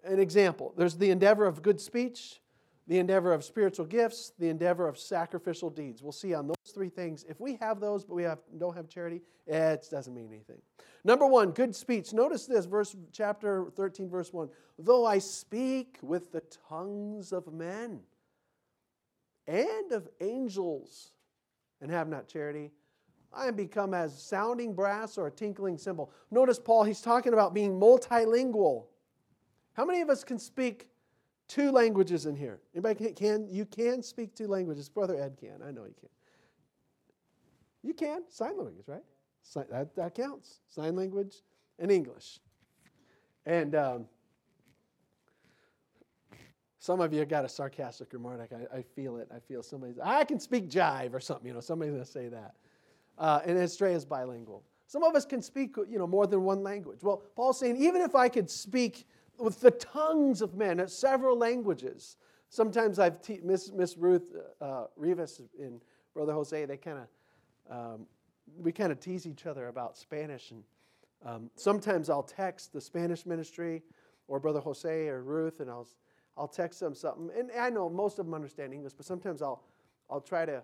An 0.04 0.20
example 0.20 0.74
there's 0.78 0.96
the 0.96 1.10
endeavor 1.10 1.46
of 1.46 1.64
good 1.64 1.82
speech, 1.82 2.40
the 2.88 3.00
endeavor 3.00 3.34
of 3.34 3.44
spiritual 3.44 3.86
gifts, 3.86 4.32
the 4.38 4.48
endeavor 4.50 4.88
of 4.88 5.00
sacrificial 5.00 5.72
deeds. 5.72 6.04
We'll 6.04 6.12
see 6.12 6.36
on 6.36 6.48
those 6.48 6.56
three 6.74 6.90
things. 6.90 7.26
If 7.28 7.40
we 7.40 7.56
have 7.56 7.80
those, 7.80 8.06
but 8.06 8.14
we 8.14 8.24
have, 8.24 8.40
don't 8.58 8.76
have 8.76 8.88
charity, 8.88 9.22
it 9.48 9.86
doesn't 9.90 10.14
mean 10.14 10.30
anything. 10.30 10.62
Number 11.06 11.28
one, 11.28 11.52
good 11.52 11.76
speech. 11.76 12.14
Notice 12.14 12.48
this, 12.48 12.66
verse 12.66 12.96
chapter 13.12 13.68
13, 13.76 14.10
verse 14.10 14.34
1. 14.34 14.50
Though 14.80 15.06
I 15.06 15.20
speak 15.20 16.00
with 16.02 16.32
the 16.32 16.42
tongues 16.68 17.32
of 17.32 17.54
men 17.54 18.00
and 19.46 19.92
of 19.92 20.10
angels 20.20 21.12
and 21.80 21.92
have 21.92 22.10
not 22.10 22.28
charity, 22.28 22.72
I 23.32 23.48
am 23.48 23.56
become 23.56 23.94
as 23.94 24.20
sounding 24.20 24.74
brass 24.74 25.20
or 25.20 25.28
a 25.28 25.32
tinkling 25.32 25.78
cymbal. 25.78 26.12
Notice 26.32 26.58
Paul, 26.58 26.86
he's 26.86 27.02
talking 27.02 27.34
about 27.34 27.54
being 27.54 27.80
multilingual. 27.80 28.86
How 29.74 29.86
many 29.86 30.02
of 30.02 30.10
us 30.10 30.24
can 30.24 30.40
speak 30.40 30.88
two 31.48 31.70
languages 31.70 32.26
in 32.26 32.36
here? 32.36 32.62
Anybody 32.74 33.14
can, 33.14 33.48
you 33.48 33.66
can 33.66 34.02
speak 34.02 34.34
two 34.34 34.48
languages? 34.48 34.90
Brother 34.90 35.22
Ed 35.22 35.38
can. 35.40 35.62
I 35.62 35.70
know 35.70 35.84
he 35.84 35.94
can. 35.94 36.10
You 37.84 37.94
can 37.94 38.24
sign 38.28 38.58
language, 38.58 38.88
right? 38.88 39.04
That, 39.54 39.96
that 39.96 40.16
counts. 40.16 40.60
Sign 40.68 40.96
language 40.96 41.36
and 41.80 41.92
English. 41.92 42.40
And 43.46 43.76
um, 43.76 44.06
some 46.80 47.00
of 47.00 47.14
you 47.14 47.24
got 47.26 47.46
a 47.46 47.50
sarcastic 47.50 48.12
remark. 48.14 48.52
I, 48.52 48.78
I 48.78 48.82
feel 48.82 49.18
it. 49.18 49.30
I 49.34 49.40
feel 49.40 49.64
somebody's. 49.64 49.98
I 50.04 50.24
can 50.24 50.40
speak 50.40 50.70
jive 50.70 51.14
or 51.14 51.20
something. 51.20 51.48
You 51.48 51.54
know, 51.54 51.60
somebody's 51.60 51.94
gonna 51.94 52.06
say 52.06 52.28
that 52.30 52.56
uh, 53.18 53.42
and 53.46 53.58
Estrella 53.58 53.96
is 53.96 54.06
bilingual. 54.06 54.64
Some 54.88 55.04
of 55.04 55.16
us 55.16 55.26
can 55.26 55.42
speak, 55.42 55.76
you 55.90 55.98
know, 55.98 56.08
more 56.08 56.28
than 56.28 56.44
one 56.44 56.62
language. 56.62 57.00
Well, 57.02 57.24
Paul's 57.36 57.60
saying 57.60 57.78
even 57.78 58.02
if 58.02 58.16
I 58.16 58.30
could 58.30 58.50
speak 58.50 59.06
with 59.38 59.60
the 59.60 59.72
tongues 59.72 60.42
of 60.42 60.56
men, 60.56 60.86
several 60.88 61.38
languages. 61.38 62.18
Sometimes 62.50 63.00
I've 63.00 63.22
te- 63.22 63.42
Miss 63.44 63.72
Miss 63.72 63.98
Ruth 63.98 64.34
uh, 64.62 64.86
Rivas 64.96 65.42
and 65.60 65.82
Brother 66.14 66.32
Jose. 66.34 66.66
They 66.66 66.78
kind 66.78 67.00
of 67.00 67.96
um, 67.96 68.06
we 68.58 68.72
kind 68.72 68.92
of 68.92 69.00
tease 69.00 69.26
each 69.26 69.46
other 69.46 69.68
about 69.68 69.98
Spanish, 69.98 70.52
and 70.52 70.64
um, 71.26 71.50
sometimes 71.56 72.10
I'll 72.10 72.24
text 72.24 72.74
the 72.74 72.82
Spanish 72.82 73.26
ministry 73.26 73.84
or 74.28 74.40
Brother 74.40 74.60
Jose 74.60 75.08
or 75.08 75.24
Ruth, 75.24 75.60
and 75.60 75.70
I'll 75.70 75.88
I'll 76.38 76.48
text 76.48 76.80
them 76.80 76.94
something. 76.94 77.30
And 77.38 77.52
I 77.58 77.70
know 77.70 77.90
most 77.90 78.20
of 78.20 78.26
them 78.26 78.34
understand 78.34 78.74
English, 78.74 78.94
but 78.94 79.06
sometimes 79.06 79.42
I'll 79.42 79.64
I'll 80.10 80.22
try 80.22 80.46
to 80.46 80.64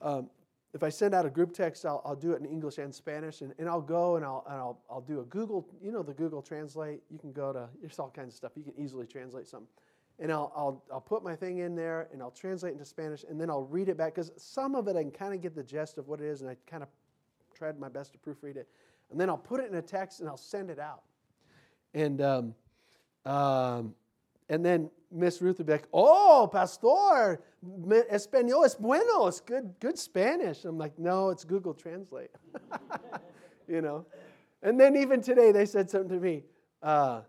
um, 0.00 0.30
if 0.74 0.82
I 0.82 0.88
send 0.88 1.14
out 1.14 1.26
a 1.26 1.30
group 1.30 1.52
text, 1.52 1.84
I'll, 1.84 2.00
I'll 2.04 2.16
do 2.16 2.32
it 2.32 2.40
in 2.40 2.46
English 2.46 2.78
and 2.78 2.94
Spanish, 2.94 3.42
and, 3.42 3.52
and 3.58 3.68
I'll 3.68 3.82
go 3.82 4.16
and, 4.16 4.24
I'll, 4.24 4.44
and 4.48 4.56
I'll, 4.56 4.80
I'll 4.90 5.02
do 5.02 5.20
a 5.20 5.24
Google, 5.24 5.68
you 5.82 5.92
know, 5.92 6.02
the 6.02 6.14
Google 6.14 6.40
Translate. 6.40 7.02
You 7.10 7.18
can 7.18 7.32
go 7.32 7.52
to, 7.52 7.68
there's 7.80 7.98
all 7.98 8.10
kinds 8.10 8.28
of 8.28 8.36
stuff. 8.36 8.52
You 8.56 8.64
can 8.64 8.74
easily 8.78 9.06
translate 9.06 9.46
something. 9.46 9.68
And 10.22 10.30
I'll, 10.30 10.52
I'll, 10.54 10.84
I'll 10.92 11.00
put 11.00 11.24
my 11.24 11.34
thing 11.34 11.58
in 11.58 11.74
there, 11.74 12.08
and 12.12 12.22
I'll 12.22 12.30
translate 12.30 12.74
into 12.74 12.84
Spanish, 12.84 13.24
and 13.28 13.40
then 13.40 13.50
I'll 13.50 13.64
read 13.64 13.88
it 13.88 13.96
back, 13.96 14.14
because 14.14 14.30
some 14.36 14.76
of 14.76 14.86
it 14.86 14.94
I 14.94 15.02
can 15.02 15.10
kind 15.10 15.34
of 15.34 15.40
get 15.40 15.56
the 15.56 15.64
gist 15.64 15.98
of 15.98 16.06
what 16.06 16.20
it 16.20 16.26
is, 16.26 16.42
and 16.42 16.48
I 16.48 16.56
kind 16.64 16.84
of 16.84 16.88
tried 17.52 17.76
my 17.76 17.88
best 17.88 18.12
to 18.12 18.18
proofread 18.18 18.54
it. 18.54 18.68
And 19.10 19.20
then 19.20 19.28
I'll 19.28 19.36
put 19.36 19.58
it 19.58 19.68
in 19.68 19.74
a 19.74 19.82
text, 19.82 20.20
and 20.20 20.28
I'll 20.28 20.36
send 20.36 20.70
it 20.70 20.78
out. 20.78 21.02
And, 21.92 22.22
um, 22.22 22.54
um, 23.26 23.96
and 24.48 24.64
then 24.64 24.90
Miss 25.10 25.42
Ruth 25.42 25.58
would 25.58 25.66
be 25.66 25.72
like, 25.72 25.88
"Oh, 25.92 26.48
pastor, 26.52 27.42
español 27.64 28.64
es 28.64 28.76
bueno. 28.76 29.26
It's 29.26 29.40
good, 29.40 29.74
good 29.80 29.98
Spanish." 29.98 30.64
I'm 30.64 30.78
like, 30.78 30.96
"No, 31.00 31.30
it's 31.30 31.44
Google 31.44 31.74
Translate." 31.74 32.30
you 33.68 33.82
know. 33.82 34.06
And 34.62 34.78
then 34.78 34.96
even 34.96 35.20
today, 35.20 35.50
they 35.50 35.66
said 35.66 35.90
something 35.90 36.10
to 36.10 36.20
me. 36.20 36.44
Uh, 36.80 37.22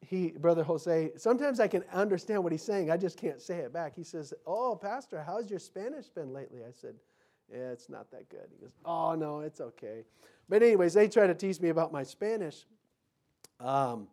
he, 0.00 0.30
brother 0.30 0.62
Jose, 0.62 1.12
sometimes 1.16 1.60
I 1.60 1.68
can 1.68 1.84
understand 1.92 2.42
what 2.42 2.52
he's 2.52 2.62
saying. 2.62 2.90
I 2.90 2.96
just 2.96 3.18
can't 3.18 3.40
say 3.40 3.58
it 3.58 3.72
back. 3.72 3.94
He 3.94 4.04
says, 4.04 4.32
"Oh, 4.46 4.78
pastor, 4.80 5.22
how's 5.22 5.50
your 5.50 5.58
Spanish 5.58 6.06
been 6.06 6.32
lately?" 6.32 6.60
I 6.66 6.72
said, 6.72 6.94
"Yeah, 7.50 7.70
it's 7.70 7.88
not 7.88 8.10
that 8.12 8.28
good." 8.28 8.48
He 8.50 8.58
goes, 8.58 8.72
"Oh 8.84 9.14
no, 9.14 9.40
it's 9.40 9.60
okay." 9.60 10.04
But 10.48 10.62
anyways, 10.62 10.94
they 10.94 11.08
try 11.08 11.26
to 11.26 11.34
tease 11.34 11.60
me 11.60 11.68
about 11.68 11.92
my 11.92 12.02
Spanish. 12.02 12.64
Um, 13.60 14.08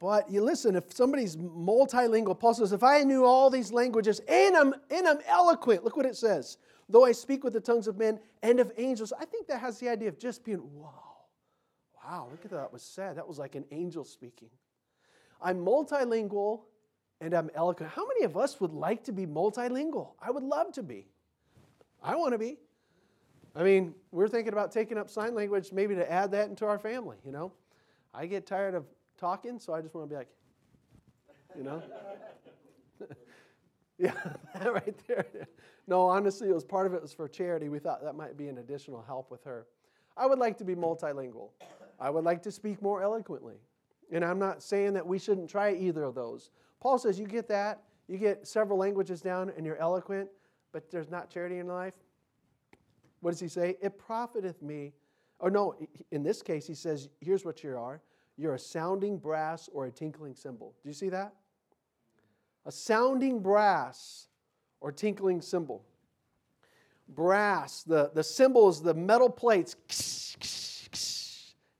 but 0.00 0.30
you 0.30 0.42
listen, 0.42 0.74
if 0.76 0.92
somebody's 0.92 1.36
multilingual, 1.36 2.38
Paul 2.38 2.54
says, 2.54 2.72
if 2.72 2.82
I 2.82 3.02
knew 3.04 3.24
all 3.24 3.50
these 3.50 3.72
languages 3.72 4.20
and 4.28 4.56
I'm, 4.56 4.74
and 4.90 5.06
I'm 5.06 5.18
eloquent, 5.26 5.84
look 5.84 5.96
what 5.96 6.06
it 6.06 6.16
says. 6.16 6.58
Though 6.88 7.04
I 7.04 7.12
speak 7.12 7.44
with 7.44 7.52
the 7.52 7.60
tongues 7.60 7.86
of 7.86 7.96
men 7.96 8.20
and 8.42 8.60
of 8.60 8.72
angels, 8.76 9.12
I 9.18 9.24
think 9.24 9.46
that 9.46 9.60
has 9.60 9.78
the 9.78 9.88
idea 9.88 10.08
of 10.08 10.18
just 10.18 10.44
being, 10.44 10.60
wow, 10.74 10.90
wow, 12.04 12.28
look 12.30 12.44
at 12.44 12.50
that. 12.50 12.56
That 12.56 12.72
was 12.72 12.82
said. 12.82 13.16
That 13.16 13.26
was 13.26 13.38
like 13.38 13.54
an 13.54 13.64
angel 13.70 14.04
speaking. 14.04 14.50
I'm 15.44 15.58
multilingual 15.64 16.62
and 17.20 17.34
I'm 17.34 17.50
eloquent. 17.54 17.92
How 17.92 18.06
many 18.08 18.24
of 18.24 18.36
us 18.36 18.60
would 18.60 18.72
like 18.72 19.04
to 19.04 19.12
be 19.12 19.26
multilingual? 19.26 20.12
I 20.20 20.30
would 20.30 20.42
love 20.42 20.72
to 20.72 20.82
be. 20.82 21.06
I 22.02 22.16
want 22.16 22.32
to 22.32 22.38
be. 22.38 22.56
I 23.54 23.62
mean, 23.62 23.94
we're 24.10 24.26
thinking 24.26 24.52
about 24.52 24.72
taking 24.72 24.98
up 24.98 25.08
sign 25.08 25.34
language 25.34 25.70
maybe 25.70 25.94
to 25.94 26.10
add 26.10 26.32
that 26.32 26.48
into 26.48 26.64
our 26.64 26.78
family, 26.78 27.18
you 27.24 27.30
know. 27.30 27.52
I 28.12 28.26
get 28.26 28.46
tired 28.46 28.74
of 28.74 28.86
talking, 29.18 29.60
so 29.60 29.74
I 29.74 29.80
just 29.80 29.94
want 29.94 30.08
to 30.08 30.12
be 30.12 30.16
like, 30.16 30.28
you 31.56 31.62
know? 31.62 31.82
yeah, 33.98 34.12
right 34.64 35.06
there. 35.06 35.26
No, 35.86 36.06
honestly, 36.06 36.48
it 36.48 36.54
was 36.54 36.64
part 36.64 36.86
of 36.86 36.94
it 36.94 37.02
was 37.02 37.12
for 37.12 37.28
charity. 37.28 37.68
We 37.68 37.78
thought 37.78 38.02
that 38.02 38.14
might 38.14 38.36
be 38.36 38.48
an 38.48 38.58
additional 38.58 39.02
help 39.02 39.30
with 39.30 39.44
her. 39.44 39.66
I 40.16 40.26
would 40.26 40.38
like 40.38 40.56
to 40.58 40.64
be 40.64 40.74
multilingual. 40.74 41.50
I 42.00 42.10
would 42.10 42.24
like 42.24 42.42
to 42.44 42.50
speak 42.50 42.80
more 42.80 43.02
eloquently. 43.02 43.56
And 44.12 44.24
I'm 44.24 44.38
not 44.38 44.62
saying 44.62 44.94
that 44.94 45.06
we 45.06 45.18
shouldn't 45.18 45.48
try 45.50 45.72
either 45.72 46.04
of 46.04 46.14
those. 46.14 46.50
Paul 46.80 46.98
says 46.98 47.18
you 47.18 47.26
get 47.26 47.48
that, 47.48 47.82
you 48.08 48.18
get 48.18 48.46
several 48.46 48.78
languages 48.78 49.20
down 49.20 49.50
and 49.56 49.64
you're 49.64 49.78
eloquent, 49.78 50.28
but 50.72 50.90
there's 50.90 51.10
not 51.10 51.30
charity 51.30 51.58
in 51.58 51.66
life. 51.66 51.94
What 53.20 53.30
does 53.30 53.40
he 53.40 53.48
say? 53.48 53.76
It 53.80 53.98
profiteth 53.98 54.60
me. 54.60 54.92
Or 55.38 55.50
no, 55.50 55.74
in 56.10 56.22
this 56.22 56.42
case, 56.42 56.66
he 56.66 56.74
says, 56.74 57.08
here's 57.20 57.44
what 57.44 57.62
you 57.64 57.76
are 57.76 58.00
you're 58.36 58.54
a 58.54 58.58
sounding 58.58 59.16
brass 59.16 59.68
or 59.72 59.86
a 59.86 59.90
tinkling 59.90 60.34
cymbal. 60.34 60.74
Do 60.82 60.88
you 60.88 60.92
see 60.92 61.08
that? 61.10 61.32
A 62.66 62.72
sounding 62.72 63.40
brass 63.40 64.28
or 64.80 64.90
tinkling 64.90 65.40
cymbal. 65.40 65.84
Brass, 67.08 67.82
the, 67.82 68.10
the 68.14 68.24
cymbal 68.24 68.68
is 68.68 68.80
the 68.80 68.94
metal 68.94 69.30
plates. 69.30 69.76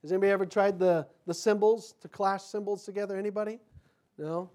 Has 0.04 0.12
anybody 0.12 0.30
ever 0.30 0.46
tried 0.46 0.78
the, 0.78 1.08
the 1.26 1.34
cymbals 1.34 1.94
to 2.02 2.08
clash 2.08 2.42
cymbals 2.42 2.84
together? 2.84 3.16
Anybody? 3.16 3.58
No? 4.16 4.50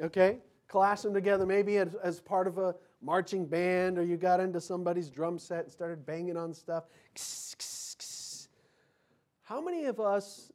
Okay. 0.00 0.38
Clash 0.68 1.00
them 1.00 1.14
together 1.14 1.46
maybe 1.46 1.78
as, 1.78 1.96
as 1.96 2.20
part 2.20 2.46
of 2.46 2.58
a, 2.58 2.76
marching 3.06 3.46
band 3.46 3.98
or 3.98 4.02
you 4.02 4.16
got 4.16 4.40
into 4.40 4.60
somebody's 4.60 5.08
drum 5.08 5.38
set 5.38 5.64
and 5.64 5.72
started 5.72 6.04
banging 6.06 6.36
on 6.36 6.52
stuff. 6.52 6.84
How 9.42 9.60
many 9.60 9.84
of 9.84 10.00
us 10.00 10.50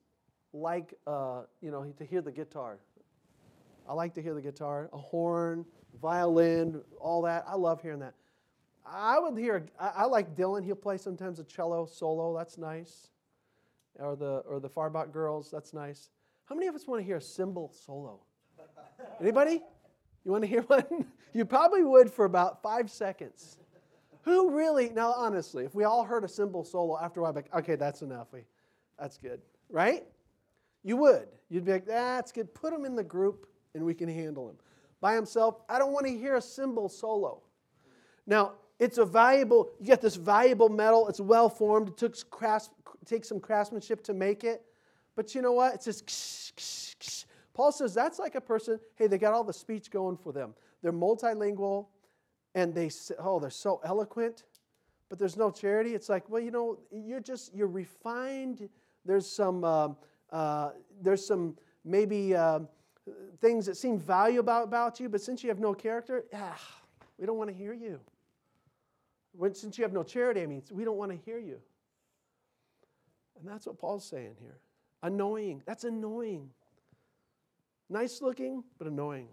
like, 0.54 0.94
uh, 1.08 1.44
you 1.62 1.72
know, 1.72 1.84
to 1.98 2.06
hear 2.06 2.22
the 2.22 2.32
guitar? 2.32 2.80
I 3.88 3.94
like 3.94 4.14
to 4.16 4.22
hear 4.22 4.34
the 4.34 4.42
guitar, 4.42 4.90
a 4.92 4.98
horn, 4.98 5.66
violin, 6.02 6.82
all 7.00 7.22
that. 7.24 7.46
I 7.48 7.56
love 7.56 7.82
hearing 7.82 8.00
that. 8.00 8.16
I 8.86 9.18
would 9.18 9.38
hear, 9.38 9.66
I, 9.80 9.92
I 9.98 10.06
like 10.06 10.36
Dylan. 10.36 10.66
He'll 10.66 10.76
play 10.76 10.98
sometimes 10.98 11.40
a 11.40 11.44
cello 11.44 11.86
solo. 11.86 12.36
That's 12.38 12.58
nice. 12.58 13.11
Or 14.00 14.16
the, 14.16 14.44
or 14.48 14.60
the 14.60 14.70
Farbach 14.70 15.12
girls. 15.12 15.52
That's 15.52 15.74
nice. 15.74 16.10
How 16.46 16.56
many 16.56 16.68
of 16.68 16.76
us 16.76 16.88
want 16.88 17.02
to 17.02 17.06
hear 17.06 17.18
a 17.18 17.22
cymbal 17.22 17.72
solo? 17.74 18.20
Anybody? 19.20 19.62
You 20.24 20.32
want 20.32 20.44
to 20.44 20.48
hear 20.48 20.62
one? 20.64 21.06
you 21.34 21.46
probably 21.46 21.84
would 21.84 22.12
for 22.12 22.26
about 22.26 22.62
five 22.62 22.90
seconds. 22.90 23.58
Who 24.24 24.52
really, 24.52 24.90
now 24.90 25.14
honestly, 25.14 25.66
if 25.66 25.74
we 25.74 25.84
all 25.84 26.04
heard 26.04 26.24
a 26.24 26.28
cymbal 26.28 26.64
solo 26.64 27.00
after 27.00 27.20
a 27.20 27.24
while, 27.24 27.34
like, 27.34 27.54
okay, 27.56 27.76
that's 27.76 28.02
enough. 28.02 28.28
We, 28.32 28.42
that's 29.00 29.18
good, 29.18 29.42
right? 29.70 30.04
You 30.84 30.98
would. 30.98 31.28
You'd 31.50 31.66
be 31.66 31.72
like, 31.72 31.86
that's 31.86 32.32
good. 32.32 32.54
Put 32.54 32.74
him 32.74 32.86
in 32.86 32.96
the 32.96 33.04
group 33.04 33.48
and 33.74 33.84
we 33.84 33.94
can 33.94 34.10
handle 34.10 34.50
him. 34.50 34.58
By 35.00 35.16
himself, 35.16 35.62
I 35.68 35.80
don't 35.80 35.92
want 35.92 36.06
to 36.06 36.16
hear 36.16 36.36
a 36.36 36.42
cymbal 36.42 36.88
solo. 36.88 37.42
Now, 38.28 38.54
it's 38.82 38.98
a 38.98 39.06
valuable, 39.06 39.70
you 39.80 39.86
get 39.86 40.02
this 40.02 40.16
valuable 40.16 40.68
metal, 40.68 41.08
it's 41.08 41.22
well 41.22 41.50
formed, 41.50 41.90
it 41.90 41.98
took 41.98 42.30
crafts, 42.32 42.72
takes 43.06 43.30
some 43.30 43.40
craftsmanship 43.40 44.04
to 44.06 44.14
make 44.16 44.44
it. 44.44 44.64
But 45.16 45.36
you 45.36 45.44
know 45.44 45.52
what? 45.52 45.76
It's 45.76 45.86
just. 45.86 47.28
Paul 47.54 47.72
says 47.72 47.94
that's 47.94 48.18
like 48.18 48.34
a 48.34 48.42
person, 48.42 48.80
hey, 48.96 49.06
they 49.06 49.20
got 49.20 49.34
all 49.34 49.44
the 49.44 49.54
speech 49.54 49.92
going 49.92 50.18
for 50.18 50.32
them. 50.32 50.56
They're 50.82 50.92
multilingual 50.92 51.88
and 52.56 52.74
they, 52.74 52.90
oh, 53.20 53.40
they're 53.40 53.52
so 53.52 53.82
eloquent, 53.84 54.46
but 55.10 55.20
there's 55.20 55.38
no 55.38 55.52
charity. 55.52 55.94
It's 55.94 56.10
like, 56.10 56.28
well, 56.28 56.42
you 56.42 56.50
know, 56.50 56.80
you're 56.92 57.20
just, 57.20 57.54
you're 57.54 57.68
refined. 57.68 58.68
There's 59.06 59.28
some, 59.28 59.64
uh, 59.64 59.90
uh, 60.32 60.72
there's 61.02 61.24
some 61.24 61.56
maybe 61.86 62.36
uh, 62.36 62.62
things 63.42 63.68
that 63.68 63.78
seem 63.78 64.00
valuable 64.00 64.40
about, 64.40 64.64
about 64.64 65.00
you, 65.00 65.08
but 65.08 65.22
since 65.22 65.44
you 65.44 65.50
have 65.50 65.60
no 65.60 65.76
character, 65.76 66.26
ah, 66.34 66.60
we 67.20 67.28
don't 67.28 67.38
want 67.38 67.52
to 67.52 67.56
hear 67.56 67.74
you. 67.74 68.00
When, 69.34 69.54
since 69.54 69.78
you 69.78 69.84
have 69.84 69.94
no 69.94 70.04
charity, 70.04 70.42
I 70.42 70.46
mean, 70.46 70.64
we 70.72 70.84
don't 70.84 70.98
want 70.98 71.12
to 71.12 71.18
hear 71.18 71.40
you. 71.40 71.58
And 73.40 73.50
that's 73.50 73.66
what 73.66 73.80
Paul's 73.80 74.06
saying 74.06 74.36
here. 74.40 74.58
Annoying. 75.04 75.64
That's 75.66 75.84
annoying. 75.84 76.50
Nice 77.90 78.22
looking, 78.22 78.64
but 78.78 78.88
annoying. 78.88 79.28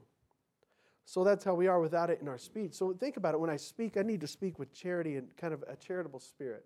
So 1.05 1.25
that's 1.25 1.45
how 1.45 1.55
we 1.55 1.69
are 1.69 1.81
without 1.81 2.11
it 2.11 2.21
in 2.21 2.28
our 2.28 2.38
speech. 2.38 2.75
So 2.75 2.93
think 2.93 3.17
about 3.17 3.35
it. 3.35 3.40
When 3.40 3.50
I 3.50 3.57
speak, 3.57 3.97
I 3.97 4.02
need 4.02 4.21
to 4.21 4.26
speak 4.26 4.59
with 4.59 4.73
charity 4.73 5.17
and 5.17 5.35
kind 5.37 5.55
of 5.55 5.64
a 5.69 5.76
charitable 5.76 6.21
spirit. 6.21 6.64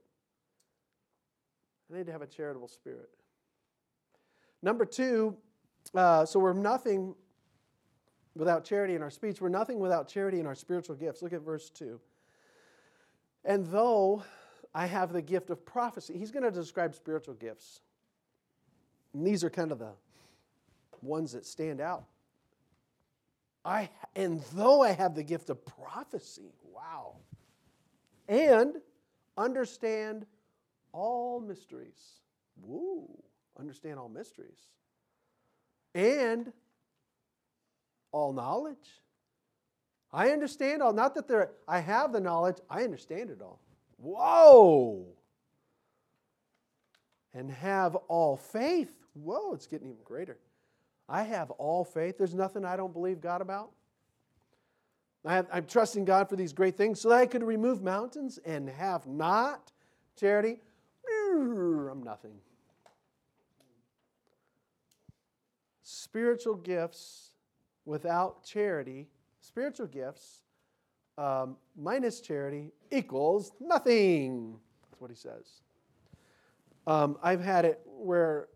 I 1.93 1.99
need 1.99 2.07
to 2.07 2.13
have 2.13 2.23
a 2.23 2.27
charitable 2.27 2.69
spirit. 2.69 3.11
Number 4.63 4.85
two, 4.85 5.37
uh, 5.95 6.25
so 6.25 6.39
we're 6.41 6.53
nothing 6.53 7.15
without 8.35 8.65
charity 8.65 8.95
in 8.95 9.03
our 9.03 9.11
speech. 9.11 9.41
We're 9.41 9.49
nothing 9.49 9.79
without 9.79 10.09
charity 10.09 10.41
in 10.41 10.47
our 10.47 10.55
spiritual 10.55 10.97
gifts. 10.97 11.23
Look 11.23 11.33
at 11.33 11.43
verse 11.43 11.71
2. 11.71 12.01
And 13.45 13.67
though 13.67 14.23
I 14.75 14.87
have 14.87 15.13
the 15.13 15.23
gift 15.23 15.51
of 15.51 15.65
prophecy, 15.65 16.17
he's 16.17 16.31
going 16.31 16.45
to 16.45 16.51
describe 16.51 16.95
spiritual 16.95 17.35
gifts. 17.35 17.81
And 19.13 19.27
these 19.27 19.45
are 19.45 19.51
kind 19.51 19.73
of 19.73 19.79
the 19.79 19.93
ones 21.03 21.33
that 21.33 21.45
stand 21.45 21.81
out. 21.81 22.05
I 23.65 23.91
and 24.17 24.43
though 24.55 24.83
I 24.83 24.93
have 24.93 25.15
the 25.15 25.23
gift 25.23 25.51
of 25.51 25.65
prophecy, 25.65 26.53
wow. 26.75 27.17
And 28.29 28.77
understand 29.37 30.27
all 30.93 31.41
mysteries. 31.41 32.21
Woo, 32.65 33.09
understand 33.59 33.99
all 33.99 34.09
mysteries. 34.09 34.69
And 35.95 36.53
all 38.11 38.33
knowledge. 38.33 39.02
I 40.13 40.31
understand 40.31 40.83
all. 40.83 40.93
Not 40.93 41.15
that 41.15 41.27
there, 41.27 41.53
I 41.67 41.81
have 41.81 42.13
the 42.13 42.21
knowledge, 42.21 42.59
I 42.69 42.85
understand 42.85 43.31
it 43.31 43.41
all. 43.41 43.61
Whoa! 43.97 45.07
And 47.33 47.51
have 47.51 47.95
all 48.09 48.37
faith. 48.37 48.93
Whoa, 49.15 49.55
it's 49.55 49.67
getting 49.67 49.89
even 49.89 50.03
greater. 50.05 50.39
I 51.09 51.23
have 51.23 51.51
all 51.53 51.85
faith. 51.85 52.19
There's 52.19 52.35
nothing 52.35 52.65
I 52.65 52.77
don't 52.77 52.93
believe 52.93 53.21
God 53.21 53.41
about. 53.41 53.71
I 55.25 55.45
I'm 55.53 55.67
trusting 55.67 56.05
God 56.05 56.29
for 56.29 56.37
these 56.37 56.53
great 56.53 56.77
things 56.77 57.01
so 57.01 57.11
that 57.11 57.19
I 57.19 57.27
could 57.27 57.43
remove 57.43 57.83
mountains 57.83 58.39
and 58.45 58.69
have 58.69 59.07
not 59.07 59.73
charity. 60.19 60.59
I'm 61.33 62.03
nothing. 62.03 62.35
Spiritual 65.83 66.57
gifts 66.57 67.31
without 67.85 68.45
charity 68.45 69.09
spiritual 69.43 69.87
gifts 69.87 70.43
um, 71.19 71.57
minus 71.77 72.21
charity 72.21 72.73
equals 72.91 73.53
nothing. 73.61 74.57
That's 74.91 75.01
what 75.01 75.11
he 75.11 75.17
says. 75.17 75.61
Um, 76.87 77.19
I've 77.23 77.43
had 77.43 77.65
it 77.65 77.81
where 77.85 78.49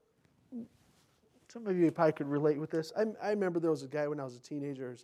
some 1.53 1.67
of 1.67 1.77
you 1.77 1.91
probably 1.91 2.13
could 2.13 2.29
relate 2.29 2.59
with 2.59 2.71
this. 2.71 2.93
I, 2.97 3.05
I 3.23 3.31
remember 3.31 3.61
there 3.61 3.71
was 3.71 3.83
a 3.83 3.89
guy 3.89 4.09
when 4.09 4.21
I 4.21 4.25
was 4.25 4.37
a 4.37 4.41
teenager. 4.41 4.97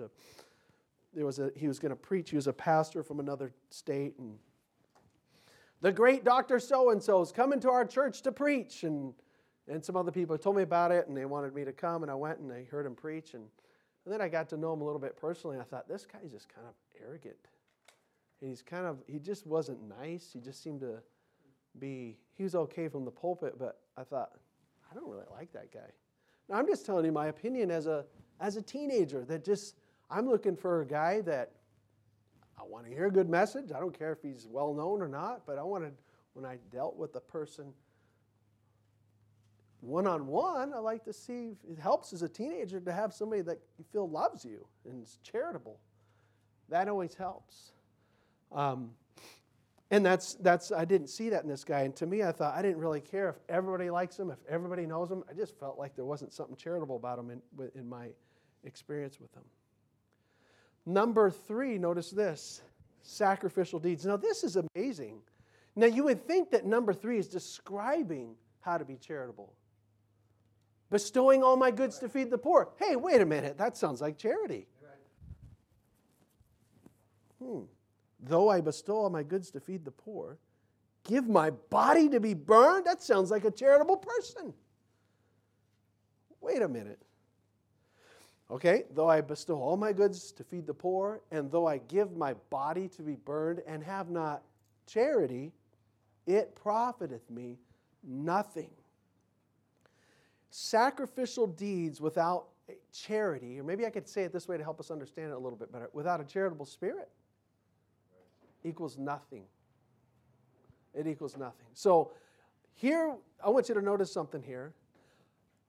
There 1.14 1.26
was 1.26 1.38
a, 1.38 1.50
he 1.54 1.68
was 1.68 1.78
going 1.78 1.90
to 1.90 1.96
preach. 1.96 2.30
He 2.30 2.36
was 2.36 2.46
a 2.46 2.52
pastor 2.52 3.02
from 3.02 3.20
another 3.20 3.52
state, 3.70 4.14
and 4.18 4.38
the 5.80 5.92
great 5.92 6.24
Doctor 6.24 6.58
So 6.58 6.90
and 6.90 7.02
So 7.02 7.20
is 7.20 7.32
coming 7.32 7.60
to 7.60 7.70
our 7.70 7.84
church 7.84 8.22
to 8.22 8.32
preach, 8.32 8.84
and 8.84 9.12
and 9.68 9.84
some 9.84 9.96
other 9.96 10.10
people 10.10 10.36
told 10.38 10.56
me 10.56 10.62
about 10.62 10.90
it, 10.90 11.06
and 11.06 11.16
they 11.16 11.24
wanted 11.24 11.54
me 11.54 11.64
to 11.64 11.72
come, 11.72 12.02
and 12.02 12.10
I 12.10 12.14
went 12.14 12.38
and 12.38 12.52
I 12.52 12.64
heard 12.70 12.86
him 12.86 12.94
preach, 12.94 13.34
and 13.34 13.44
and 14.04 14.12
then 14.12 14.20
I 14.20 14.28
got 14.28 14.48
to 14.50 14.56
know 14.56 14.72
him 14.72 14.80
a 14.80 14.84
little 14.84 15.00
bit 15.00 15.16
personally. 15.16 15.58
I 15.58 15.62
thought, 15.62 15.88
this 15.88 16.06
guy's 16.06 16.32
just 16.32 16.48
kind 16.48 16.66
of 16.66 16.74
arrogant. 17.00 17.36
And 18.40 18.50
he's 18.50 18.62
kind 18.62 18.86
of, 18.86 18.98
he 19.06 19.18
just 19.18 19.46
wasn't 19.46 19.78
nice. 20.00 20.30
He 20.32 20.40
just 20.40 20.62
seemed 20.62 20.80
to 20.80 20.98
be, 21.78 22.18
he 22.34 22.42
was 22.42 22.54
okay 22.54 22.88
from 22.88 23.04
the 23.04 23.10
pulpit, 23.10 23.54
but 23.58 23.78
I 23.96 24.02
thought, 24.02 24.32
I 24.90 24.94
don't 24.94 25.08
really 25.08 25.26
like 25.30 25.52
that 25.52 25.72
guy. 25.72 25.90
Now, 26.48 26.56
I'm 26.56 26.66
just 26.66 26.84
telling 26.84 27.04
you 27.04 27.12
my 27.12 27.28
opinion 27.28 27.70
as 27.70 27.86
a, 27.86 28.04
as 28.40 28.56
a 28.56 28.62
teenager 28.62 29.24
that 29.26 29.44
just, 29.44 29.76
I'm 30.10 30.28
looking 30.28 30.56
for 30.56 30.82
a 30.82 30.86
guy 30.86 31.20
that 31.22 31.52
I 32.58 32.64
want 32.64 32.86
to 32.86 32.92
hear 32.92 33.06
a 33.06 33.10
good 33.10 33.30
message. 33.30 33.70
I 33.72 33.78
don't 33.78 33.96
care 33.96 34.12
if 34.12 34.20
he's 34.22 34.46
well 34.50 34.74
known 34.74 35.00
or 35.00 35.08
not, 35.08 35.46
but 35.46 35.58
I 35.58 35.62
wanted, 35.62 35.94
when 36.34 36.44
I 36.44 36.58
dealt 36.70 36.96
with 36.96 37.12
the 37.12 37.20
person 37.20 37.72
one 39.82 40.06
on 40.06 40.28
one, 40.28 40.72
I 40.72 40.78
like 40.78 41.04
to 41.04 41.12
see 41.12 41.56
it 41.68 41.78
helps 41.78 42.12
as 42.12 42.22
a 42.22 42.28
teenager 42.28 42.80
to 42.80 42.92
have 42.92 43.12
somebody 43.12 43.42
that 43.42 43.58
you 43.78 43.84
feel 43.92 44.08
loves 44.08 44.44
you 44.44 44.64
and 44.88 45.02
is 45.02 45.18
charitable. 45.24 45.78
That 46.68 46.88
always 46.88 47.14
helps. 47.14 47.72
Um, 48.52 48.92
and 49.90 50.06
that's, 50.06 50.34
that's, 50.34 50.70
I 50.70 50.84
didn't 50.84 51.08
see 51.08 51.30
that 51.30 51.42
in 51.42 51.48
this 51.48 51.64
guy. 51.64 51.80
And 51.80 51.94
to 51.96 52.06
me, 52.06 52.22
I 52.22 52.30
thought 52.30 52.54
I 52.56 52.62
didn't 52.62 52.78
really 52.78 53.00
care 53.00 53.28
if 53.28 53.36
everybody 53.48 53.90
likes 53.90 54.16
him, 54.18 54.30
if 54.30 54.38
everybody 54.48 54.86
knows 54.86 55.10
him. 55.10 55.24
I 55.28 55.34
just 55.34 55.58
felt 55.58 55.78
like 55.78 55.96
there 55.96 56.04
wasn't 56.04 56.32
something 56.32 56.56
charitable 56.56 56.96
about 56.96 57.18
him 57.18 57.30
in, 57.30 57.42
in 57.74 57.88
my 57.88 58.06
experience 58.64 59.20
with 59.20 59.34
him. 59.34 59.42
Number 60.86 61.28
three, 61.28 61.76
notice 61.76 62.10
this 62.10 62.62
sacrificial 63.02 63.80
deeds. 63.80 64.06
Now, 64.06 64.16
this 64.16 64.44
is 64.44 64.56
amazing. 64.56 65.18
Now, 65.74 65.86
you 65.86 66.04
would 66.04 66.26
think 66.26 66.52
that 66.52 66.64
number 66.64 66.94
three 66.94 67.18
is 67.18 67.26
describing 67.26 68.36
how 68.60 68.78
to 68.78 68.84
be 68.84 68.96
charitable 68.96 69.52
bestowing 70.92 71.42
all 71.42 71.56
my 71.56 71.70
goods 71.70 71.98
to 71.98 72.08
feed 72.08 72.30
the 72.30 72.36
poor. 72.36 72.68
Hey, 72.76 72.96
wait 72.96 73.22
a 73.22 73.26
minute, 73.26 73.56
that 73.56 73.78
sounds 73.78 74.02
like 74.02 74.18
charity. 74.18 74.66
Hmm. 77.42 77.62
Though 78.20 78.50
I 78.50 78.60
bestow 78.60 78.96
all 78.98 79.10
my 79.10 79.22
goods 79.22 79.50
to 79.52 79.60
feed 79.60 79.86
the 79.86 79.90
poor, 79.90 80.38
give 81.02 81.26
my 81.26 81.48
body 81.50 82.10
to 82.10 82.20
be 82.20 82.34
burned? 82.34 82.84
That 82.84 83.02
sounds 83.02 83.30
like 83.30 83.46
a 83.46 83.50
charitable 83.50 83.96
person. 83.96 84.52
Wait 86.42 86.60
a 86.60 86.68
minute. 86.68 87.00
Okay, 88.50 88.84
though 88.94 89.08
I 89.08 89.22
bestow 89.22 89.56
all 89.56 89.78
my 89.78 89.94
goods 89.94 90.30
to 90.32 90.44
feed 90.44 90.66
the 90.66 90.74
poor, 90.74 91.22
and 91.30 91.50
though 91.50 91.66
I 91.66 91.78
give 91.78 92.14
my 92.14 92.34
body 92.50 92.86
to 92.88 93.02
be 93.02 93.16
burned 93.16 93.62
and 93.66 93.82
have 93.82 94.10
not 94.10 94.42
charity, 94.86 95.52
it 96.26 96.54
profiteth 96.54 97.30
me 97.30 97.56
nothing 98.04 98.70
sacrificial 100.54 101.46
deeds 101.46 102.00
without 102.00 102.48
charity, 102.92 103.58
or 103.58 103.64
maybe 103.64 103.86
I 103.86 103.90
could 103.90 104.06
say 104.06 104.24
it 104.24 104.32
this 104.32 104.46
way 104.46 104.58
to 104.58 104.62
help 104.62 104.78
us 104.78 104.90
understand 104.90 105.30
it 105.30 105.34
a 105.34 105.38
little 105.38 105.58
bit 105.58 105.72
better 105.72 105.88
without 105.94 106.20
a 106.20 106.24
charitable 106.24 106.66
spirit 106.66 107.08
equals 108.62 108.98
nothing. 108.98 109.44
It 110.94 111.06
equals 111.06 111.38
nothing. 111.38 111.66
So 111.72 112.12
here, 112.74 113.16
I 113.42 113.48
want 113.48 113.68
you 113.68 113.74
to 113.74 113.80
notice 113.80 114.12
something 114.12 114.42
here. 114.42 114.74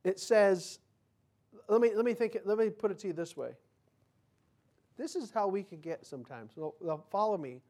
It 0.03 0.19
says, 0.19 0.79
let 1.69 1.79
me, 1.79 1.91
let 1.95 2.03
me 2.03 2.13
think, 2.13 2.37
let 2.43 2.57
me 2.57 2.69
put 2.69 2.91
it 2.91 2.99
to 2.99 3.07
you 3.07 3.13
this 3.13 3.37
way. 3.37 3.51
This 4.97 5.15
is 5.15 5.31
how 5.31 5.47
we 5.47 5.63
can 5.63 5.79
get 5.79 6.05
sometimes. 6.05 6.51
So, 6.55 6.75
follow 7.09 7.37
me. 7.37 7.61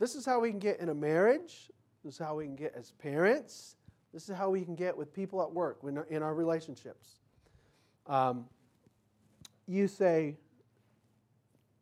This 0.00 0.16
is 0.16 0.26
how 0.26 0.40
we 0.40 0.50
can 0.50 0.58
get 0.58 0.80
in 0.80 0.88
a 0.88 0.94
marriage. 0.94 1.70
This 2.04 2.14
is 2.14 2.18
how 2.18 2.34
we 2.34 2.44
can 2.44 2.56
get 2.56 2.74
as 2.76 2.90
parents. 2.90 3.76
This 4.14 4.28
is 4.28 4.36
how 4.36 4.48
we 4.48 4.62
can 4.62 4.76
get 4.76 4.96
with 4.96 5.12
people 5.12 5.42
at 5.42 5.52
work 5.52 5.80
in 6.08 6.22
our 6.22 6.34
relationships. 6.34 7.18
Um, 8.06 8.46
you 9.66 9.88
say 9.88 10.36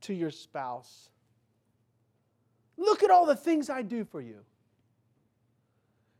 to 0.00 0.14
your 0.14 0.30
spouse, 0.30 1.10
Look 2.78 3.02
at 3.02 3.10
all 3.10 3.26
the 3.26 3.36
things 3.36 3.68
I 3.68 3.82
do 3.82 4.02
for 4.02 4.22
you. 4.22 4.38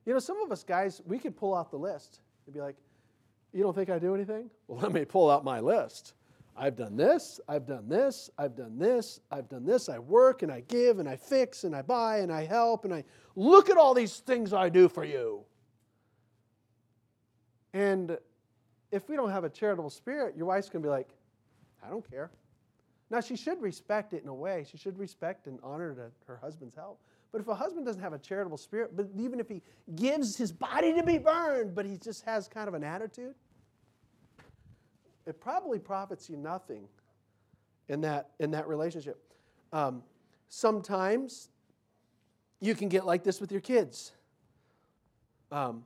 You 0.05 0.12
know, 0.12 0.18
some 0.18 0.40
of 0.42 0.53
us 0.53 0.62
guys, 0.62 1.01
we 1.07 1.18
could 1.18 1.35
pull 1.35 1.55
out 1.55 1.70
the 1.70 1.79
list 1.79 2.20
and 2.46 2.55
be 2.55 2.61
like, 2.61 2.77
You 3.55 3.62
don't 3.62 3.75
think 3.75 3.88
I 3.88 3.98
do 3.98 4.14
anything? 4.14 4.51
Well, 4.68 4.81
let 4.81 4.92
me 4.92 5.07
pull 5.07 5.31
out 5.31 5.44
my 5.44 5.61
list. 5.61 6.12
I've 6.55 6.77
done 6.77 6.94
this, 6.94 7.40
I've 7.48 7.66
done 7.66 7.88
this, 7.88 8.29
I've 8.37 8.55
done 8.55 8.79
this, 8.79 9.20
I've 9.31 9.48
done 9.48 9.64
this. 9.64 9.88
I 9.88 9.98
work 9.98 10.42
and 10.42 10.53
I 10.53 10.61
give 10.61 10.98
and 10.98 11.09
I 11.09 11.16
fix 11.16 11.64
and 11.64 11.75
I 11.75 11.81
buy 11.81 12.18
and 12.18 12.31
I 12.31 12.44
help 12.44 12.85
and 12.85 12.92
I 12.92 13.05
look 13.35 13.70
at 13.70 13.79
all 13.79 13.94
these 13.94 14.18
things 14.18 14.53
I 14.53 14.68
do 14.68 14.90
for 14.90 15.07
you. 15.07 15.46
And 17.73 18.19
if 18.91 19.09
we 19.09 19.17
don't 19.17 19.31
have 19.31 19.45
a 19.45 19.49
charitable 19.49 19.91
spirit, 19.91 20.37
your 20.37 20.47
wife's 20.47 20.69
going 20.69 20.83
to 20.83 20.87
be 20.87 20.91
like, 20.91 21.09
I 21.85 21.89
don't 21.89 22.09
care. 22.09 22.31
Now, 23.11 23.21
she 23.21 23.37
should 23.37 23.61
respect 23.61 24.15
it 24.15 24.23
in 24.23 24.29
a 24.29 24.35
way. 24.35 24.65
She 24.71 24.79
should 24.79 24.99
respect 24.99 25.47
and 25.47 25.59
honor 25.63 26.13
her 26.27 26.37
husband's 26.37 26.75
help. 26.75 26.99
But 27.31 27.41
if 27.41 27.49
a 27.49 27.55
husband 27.55 27.87
doesn't 27.87 28.03
have 28.03 28.13
a 28.13 28.19
charitable 28.19 28.59
spirit, 28.59 28.95
but 28.95 29.09
even 29.17 29.41
if 29.41 29.49
he 29.49 29.63
gives 29.97 30.37
his 30.37 30.53
body 30.53 30.95
to 30.95 31.03
be 31.03 31.19
burned, 31.19 31.75
but 31.75 31.87
he 31.87 31.97
just 31.97 32.25
has 32.25 32.47
kind 32.47 32.69
of 32.69 32.75
an 32.75 32.85
attitude, 32.85 33.35
it 35.27 35.41
probably 35.41 35.79
profits 35.79 36.29
you 36.29 36.37
nothing 36.37 36.85
in 37.89 38.03
that, 38.03 38.31
in 38.39 38.51
that 38.51 38.69
relationship. 38.69 39.19
Um, 39.73 40.03
sometimes 40.49 41.49
you 42.61 42.75
can 42.75 42.89
get 42.89 43.07
like 43.07 43.25
this 43.25 43.41
with 43.41 43.51
your 43.51 43.61
kids. 43.61 44.13
Um, 45.51 45.85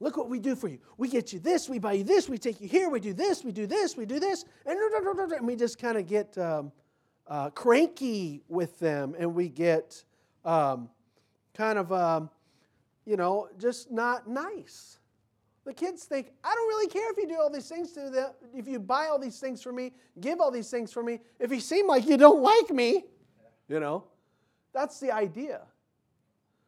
Look 0.00 0.16
what 0.16 0.28
we 0.28 0.40
do 0.40 0.56
for 0.56 0.68
you. 0.68 0.78
We 0.98 1.08
get 1.08 1.32
you 1.32 1.38
this, 1.38 1.68
we 1.68 1.78
buy 1.78 1.92
you 1.94 2.04
this, 2.04 2.28
we 2.28 2.36
take 2.36 2.60
you 2.60 2.68
here, 2.68 2.90
we 2.90 3.00
do 3.00 3.12
this, 3.12 3.44
we 3.44 3.52
do 3.52 3.66
this, 3.66 3.96
we 3.96 4.06
do 4.06 4.18
this, 4.18 4.44
and, 4.66 4.78
we 5.46 5.56
just 5.56 5.78
kind 5.78 5.96
of 5.96 6.06
get 6.06 6.36
um, 6.36 6.72
uh, 7.28 7.50
cranky 7.50 8.42
with 8.48 8.78
them, 8.80 9.14
and 9.18 9.34
we 9.34 9.48
get 9.48 10.04
um, 10.44 10.88
kind 11.54 11.78
of, 11.78 11.92
um, 11.92 12.28
you 13.06 13.16
know, 13.16 13.48
just 13.58 13.90
not 13.90 14.28
nice. 14.28 14.98
The 15.64 15.72
kids 15.72 16.04
think, 16.04 16.32
I 16.42 16.54
don't 16.54 16.68
really 16.68 16.88
care 16.88 17.10
if 17.10 17.16
you 17.16 17.28
do 17.28 17.40
all 17.40 17.50
these 17.50 17.68
things 17.68 17.92
to 17.92 18.10
them, 18.10 18.32
if 18.54 18.66
you 18.66 18.80
buy 18.80 19.06
all 19.06 19.18
these 19.18 19.38
things 19.38 19.62
for 19.62 19.72
me, 19.72 19.92
give 20.20 20.40
all 20.40 20.50
these 20.50 20.70
things 20.70 20.92
for 20.92 21.02
me, 21.02 21.20
if 21.38 21.50
you 21.50 21.60
seem 21.60 21.86
like 21.86 22.04
you 22.06 22.16
don't 22.16 22.42
like 22.42 22.70
me, 22.70 23.04
you 23.68 23.80
know. 23.80 24.04
That's 24.74 24.98
the 24.98 25.12
idea. 25.12 25.62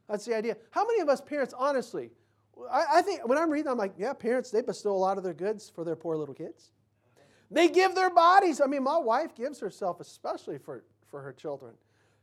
That's 0.09 0.25
the 0.25 0.35
idea. 0.35 0.57
How 0.71 0.87
many 0.87 1.01
of 1.01 1.09
us 1.09 1.21
parents, 1.21 1.53
honestly, 1.59 2.13
I, 2.71 2.99
I 2.99 3.03
think 3.03 3.27
when 3.29 3.39
I'm 3.39 3.51
reading, 3.51 3.71
I'm 3.71 3.79
like, 3.79 3.95
yeah, 3.99 4.13
parents, 4.13 4.51
they 4.51 4.63
bestow 4.63 4.93
a 4.93 4.97
lot 4.97 5.19
of 5.19 5.25
their 5.25 5.35
goods 5.35 5.71
for 5.75 5.85
their 5.85 5.97
poor 5.97 6.17
little 6.17 6.35
kids. 6.35 6.71
They 7.51 7.69
give 7.69 7.95
their 7.95 8.11
bodies. 8.11 8.61
I 8.61 8.67
mean, 8.67 8.83
my 8.83 8.99
wife 8.99 9.35
gives 9.35 9.61
herself 9.61 10.01
especially 10.01 10.59
for, 10.59 10.85
for 11.11 11.21
her 11.21 11.33
children. 11.33 11.75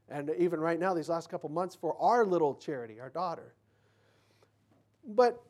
And 0.10 0.32
even 0.38 0.60
right 0.60 0.80
now, 0.80 0.94
these 0.94 1.10
last 1.10 1.30
couple 1.30 1.50
months, 1.50 1.76
for 1.76 1.96
our 2.00 2.26
little 2.26 2.56
charity, 2.56 3.00
our 3.00 3.10
daughter. 3.10 3.54
But 5.08 5.42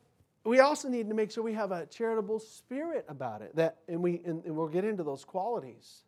we 0.44 0.60
also 0.60 0.88
need 0.88 1.08
to 1.08 1.14
make 1.14 1.30
sure 1.30 1.42
we 1.42 1.54
have 1.54 1.72
a 1.72 1.86
charitable 1.86 2.38
spirit 2.38 3.04
about 3.08 3.42
it. 3.42 3.56
That, 3.56 3.78
and, 3.88 4.02
we, 4.02 4.20
and, 4.24 4.44
and 4.44 4.54
we'll 4.54 4.68
get 4.68 4.84
into 4.84 5.02
those 5.02 5.24
qualities. 5.24 6.04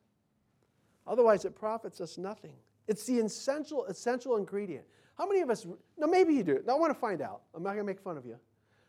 Otherwise, 1.07 1.45
it 1.45 1.57
profits 1.57 2.01
us 2.01 2.19
nothing. 2.19 2.55
It's 2.87 3.05
the 3.05 3.19
essential, 3.19 3.85
essential 3.87 4.37
ingredient. 4.37 4.85
How 5.17 5.27
many 5.27 5.41
of 5.41 5.51
us, 5.51 5.67
now 5.99 6.07
maybe 6.07 6.35
you 6.35 6.43
do. 6.43 6.63
I 6.69 6.75
want 6.75 6.93
to 6.93 6.99
find 6.99 7.23
out. 7.23 7.43
I'm 7.55 7.63
not 7.63 7.71
going 7.71 7.85
to 7.85 7.85
make 7.85 8.01
fun 8.01 8.17
of 8.17 8.27
you. 8.27 8.37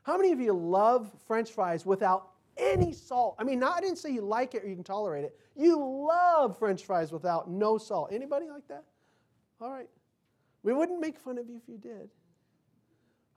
How 0.07 0.15
many 0.15 0.31
of 0.31 0.39
you 0.39 0.53
love 0.53 1.11
french 1.27 1.51
fries 1.51 1.85
without 1.85 2.29
any 2.55 2.93
salt? 2.93 3.35
I 3.37 3.43
mean, 3.43 3.59
not, 3.59 3.75
I 3.75 3.81
didn't 3.81 3.97
say 3.97 4.09
you 4.09 4.21
like 4.21 4.55
it 4.55 4.63
or 4.63 4.69
you 4.69 4.75
can 4.75 4.83
tolerate 4.85 5.25
it. 5.25 5.37
You 5.53 5.77
love 6.07 6.57
french 6.57 6.85
fries 6.85 7.11
without 7.11 7.49
no 7.51 7.77
salt. 7.77 8.13
Anybody 8.13 8.47
like 8.47 8.65
that? 8.69 8.85
All 9.59 9.69
right. 9.69 9.89
We 10.63 10.71
wouldn't 10.71 11.01
make 11.01 11.19
fun 11.19 11.37
of 11.37 11.49
you 11.49 11.57
if 11.57 11.67
you 11.67 11.77
did. 11.77 12.09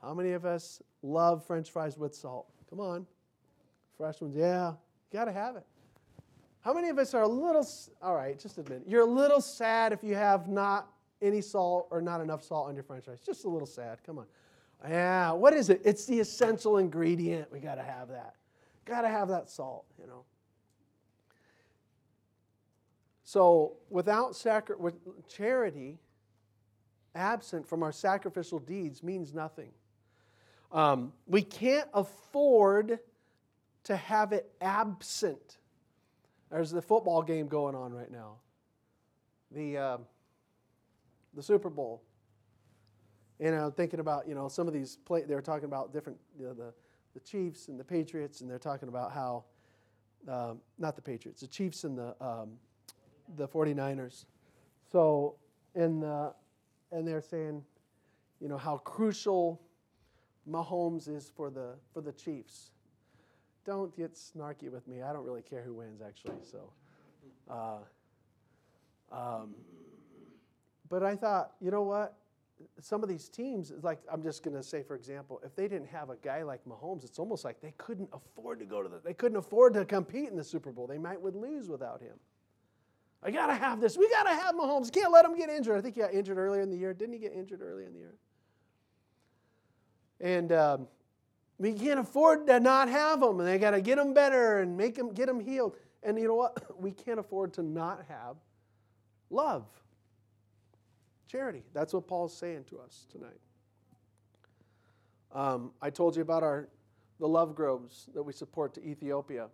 How 0.01 0.15
many 0.15 0.31
of 0.31 0.45
us 0.45 0.81
love 1.03 1.45
french 1.45 1.73
fries 1.73 1.99
with 1.99 2.15
salt? 2.15 2.47
Come 2.71 2.79
on. 2.79 3.05
Fresh 3.97 4.21
ones, 4.21 4.37
yeah. 4.37 4.69
You 4.69 5.19
got 5.19 5.25
to 5.25 5.33
have 5.33 5.57
it. 5.57 5.67
How 6.61 6.73
many 6.73 6.89
of 6.89 6.99
us 6.99 7.15
are 7.15 7.23
a 7.23 7.29
little, 7.29 7.67
all 8.01 8.15
right, 8.15 8.39
just 8.39 8.59
admit 8.59 8.83
it. 8.83 8.89
You're 8.89 9.03
a 9.03 9.11
little 9.11 9.41
sad 9.41 9.93
if 9.93 10.05
you 10.05 10.15
have 10.15 10.47
not 10.47 10.89
any 11.21 11.41
salt 11.41 11.89
or 11.91 12.01
not 12.01 12.21
enough 12.21 12.45
salt 12.45 12.69
on 12.69 12.77
your 12.77 12.85
french 12.85 13.07
fries. 13.07 13.19
Just 13.27 13.45
a 13.45 13.49
little 13.49 13.67
sad. 13.67 13.99
Come 14.07 14.19
on. 14.19 14.27
Yeah, 14.89 15.33
what 15.33 15.53
is 15.53 15.69
it? 15.69 15.83
It's 15.85 16.07
the 16.07 16.21
essential 16.21 16.79
ingredient. 16.79 17.53
We 17.53 17.61
got 17.61 17.75
to 17.75 17.83
have 17.83 18.09
that. 18.09 18.35
Got 18.85 19.03
to 19.03 19.09
have 19.09 19.29
that 19.29 19.51
salt, 19.51 19.85
you 20.01 20.07
know. 20.07 20.25
So, 23.25 23.75
without 23.91 24.35
sacri- 24.35 24.77
with 24.77 24.95
charity, 25.29 26.01
absent 27.15 27.69
from 27.69 27.83
our 27.83 27.93
sacrificial 27.93 28.59
deeds 28.59 29.03
means 29.03 29.35
nothing. 29.35 29.71
Um, 30.73 31.13
we 31.27 31.43
can't 31.43 31.89
afford 31.95 32.99
to 33.85 33.97
have 33.97 34.33
it 34.33 34.51
absent. 34.61 35.59
There's 36.51 36.71
the 36.71 36.83
football 36.83 37.23
game 37.23 37.47
going 37.47 37.75
on 37.75 37.93
right 37.93 38.11
now, 38.11 38.37
the, 39.53 39.79
uh, 39.79 39.99
the 41.35 41.43
Super 41.43 41.71
Bowl. 41.71 42.03
And 43.41 43.55
I'm 43.55 43.73
thinking 43.73 44.01
about, 44.01 44.29
you 44.29 44.35
know, 44.35 44.49
some 44.49 44.69
of 44.69 44.75
these, 44.75 44.99
play, 45.07 45.23
they 45.23 45.35
were 45.35 45.41
talking 45.41 45.65
about 45.65 45.93
different, 45.93 46.19
you 46.39 46.47
know, 46.47 46.53
the, 46.53 46.75
the 47.15 47.21
Chiefs 47.21 47.69
and 47.69 47.81
the 47.81 47.85
Patriots, 47.85 48.43
and 48.43 48.51
they're 48.51 48.59
talking 48.59 48.89
about 48.89 49.13
how, 49.13 49.45
um, 50.29 50.61
not 50.79 50.95
the 50.95 51.03
Patriots, 51.03 51.41
the 51.41 51.47
Chiefs 51.47 51.85
and 51.85 51.97
the, 51.97 52.15
um, 52.21 52.51
the 53.37 53.49
49ers. 53.49 54.27
So, 54.93 55.37
and, 55.75 56.05
uh, 56.05 56.31
and 56.93 57.09
they're 57.09 57.23
saying, 57.23 57.65
you 58.41 58.49
know, 58.49 58.59
how 58.59 58.77
crucial 58.79 59.63
Mahomes 60.49 61.09
is 61.09 61.33
for 61.35 61.51
the, 61.51 61.75
for 61.95 62.03
the 62.03 62.13
Chiefs. 62.13 62.73
Don't 63.65 63.97
get 63.97 64.15
snarky 64.15 64.71
with 64.71 64.87
me. 64.87 65.03
I 65.03 65.13
don't 65.13 65.25
really 65.25 65.43
care 65.43 65.63
who 65.63 65.75
wins, 65.75 66.03
actually. 66.03 66.41
So, 66.43 66.73
uh, 67.51 67.79
um, 69.13 69.55
but 70.89 71.03
I 71.03 71.17
thought, 71.17 71.53
you 71.61 71.71
know 71.71 71.83
what? 71.83 72.17
Some 72.81 73.03
of 73.03 73.09
these 73.09 73.29
teams, 73.29 73.73
like 73.83 74.01
I'm 74.11 74.23
just 74.23 74.43
going 74.43 74.57
to 74.57 74.63
say, 74.63 74.83
for 74.83 74.95
example, 74.95 75.41
if 75.45 75.55
they 75.55 75.69
didn't 75.69 75.89
have 75.89 76.11
a 76.11 76.17
guy 76.17 76.43
like 76.43 76.65
Mahomes, 76.65 77.05
it's 77.05 77.19
almost 77.19 77.45
like 77.45 77.61
they 77.61 77.75
couldn't 77.79 78.09
afford 78.13 78.59
to 78.61 78.65
go 78.65 78.83
to 78.83 78.89
the, 78.89 79.01
they 79.05 79.15
couldn't 79.15 79.39
afford 79.39 79.75
to 79.75 79.85
compete 79.85 80.29
in 80.29 80.37
the 80.37 80.45
Super 80.45 80.73
Bowl. 80.73 80.87
They 80.87 80.99
might 80.99 81.21
would 81.21 81.37
lose 81.37 81.69
without 81.69 82.01
him. 82.01 82.19
I 83.23 83.31
got 83.31 83.49
to 83.49 83.55
have 83.55 83.81
this. 83.81 83.99
We 83.99 84.09
got 84.09 84.23
to 84.23 84.31
have 84.31 84.55
Mahomes. 84.55 84.91
Can't 84.91 85.13
let 85.13 85.25
him 85.25 85.37
get 85.37 85.51
injured. 85.51 85.77
I 85.77 85.81
think 85.81 85.95
he 85.95 86.01
got 86.01 86.15
injured 86.15 86.39
earlier 86.39 86.63
in 86.63 86.71
the 86.71 86.77
year. 86.77 86.95
Didn't 86.95 87.13
he 87.13 87.19
get 87.19 87.33
injured 87.33 87.61
early 87.63 87.85
in 87.85 87.93
the 87.93 87.99
year? 87.99 88.15
And 90.21 90.53
um, 90.53 90.89
we 91.59 91.75
can't 91.75 92.01
afford 92.01 92.47
to 92.47 92.61
not 92.61 92.89
have 92.89 93.23
him. 93.23 93.39
And 93.39 93.47
they 93.47 93.59
got 93.59 93.73
to 93.73 93.83
get 93.83 93.99
him 93.99 94.15
better 94.15 94.61
and 94.61 94.77
make 94.77 94.97
him 94.97 95.13
get 95.13 95.29
him 95.29 95.39
healed. 95.39 95.77
And 96.03 96.19
you 96.19 96.29
know 96.29 96.35
what? 96.35 96.59
We 96.81 96.93
can't 96.93 97.21
afford 97.21 97.53
to 97.55 97.63
not 97.63 98.07
have 98.09 98.37
love. 99.29 99.67
Charity. 101.31 101.63
That's 101.73 101.95
what 101.95 102.09
Paul's 102.09 102.37
saying 102.37 102.65
to 102.71 102.81
us 102.81 103.07
tonight. 103.09 103.39
Um, 105.33 105.71
I 105.81 105.89
told 105.89 106.17
you 106.17 106.23
about 106.23 106.43
our 106.43 106.69
the 107.21 107.29
Lovegroves 107.29 108.13
that 108.15 108.23
we 108.23 108.33
support 108.33 108.75
to 108.75 108.85
Ethiopia, 108.85 109.49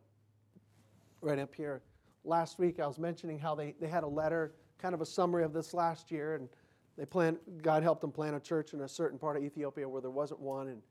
right 1.21 1.39
up 1.39 1.55
here. 1.55 1.83
Last 2.25 2.59
week 2.59 2.81
I 2.81 2.87
was 2.87 2.99
mentioning 2.99 3.39
how 3.39 3.55
they, 3.55 3.75
they 3.79 3.89
had 3.89 4.05
a 4.05 4.09
letter, 4.09 4.55
kind 4.79 4.95
of 4.95 5.03
a 5.03 5.07
summary 5.07 5.45
of 5.45 5.53
this 5.53 5.75
last 5.75 6.11
year, 6.11 6.37
and 6.37 6.49
they 6.97 7.05
planned, 7.05 7.39
God 7.61 7.83
helped 7.83 8.01
them 8.01 8.13
plant 8.13 8.37
a 8.37 8.41
church 8.41 8.73
in 8.73 8.81
a 8.83 8.89
certain 8.89 9.19
part 9.19 9.37
of 9.37 9.43
Ethiopia 9.43 9.87
where 9.87 10.01
there 10.01 10.11
wasn't 10.11 10.41
one, 10.41 10.69
and, 10.69 10.83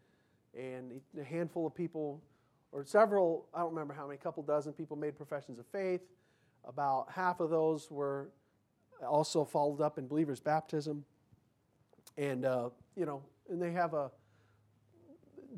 and 0.53 1.01
a 1.19 1.23
handful 1.23 1.65
of 1.65 1.73
people, 1.73 2.21
or 2.71 2.85
several, 2.85 3.47
I 3.55 3.61
don't 3.61 3.69
remember 3.69 3.93
how 3.93 4.05
many, 4.05 4.19
a 4.19 4.21
couple 4.21 4.43
dozen 4.43 4.73
people 4.73 4.97
made 4.97 5.15
professions 5.15 5.57
of 5.57 5.65
faith. 5.65 6.01
About 6.63 7.07
half 7.09 7.39
of 7.39 7.49
those 7.49 7.89
were 7.89 8.29
also 9.07 9.43
followed 9.43 9.81
up 9.81 9.97
in 9.97 10.07
believers' 10.07 10.39
baptism. 10.39 11.05
And, 12.17 12.45
uh, 12.45 12.69
you 12.95 13.05
know, 13.05 13.21
and 13.49 13.61
they 13.61 13.71
have 13.71 13.93
a 13.93 14.11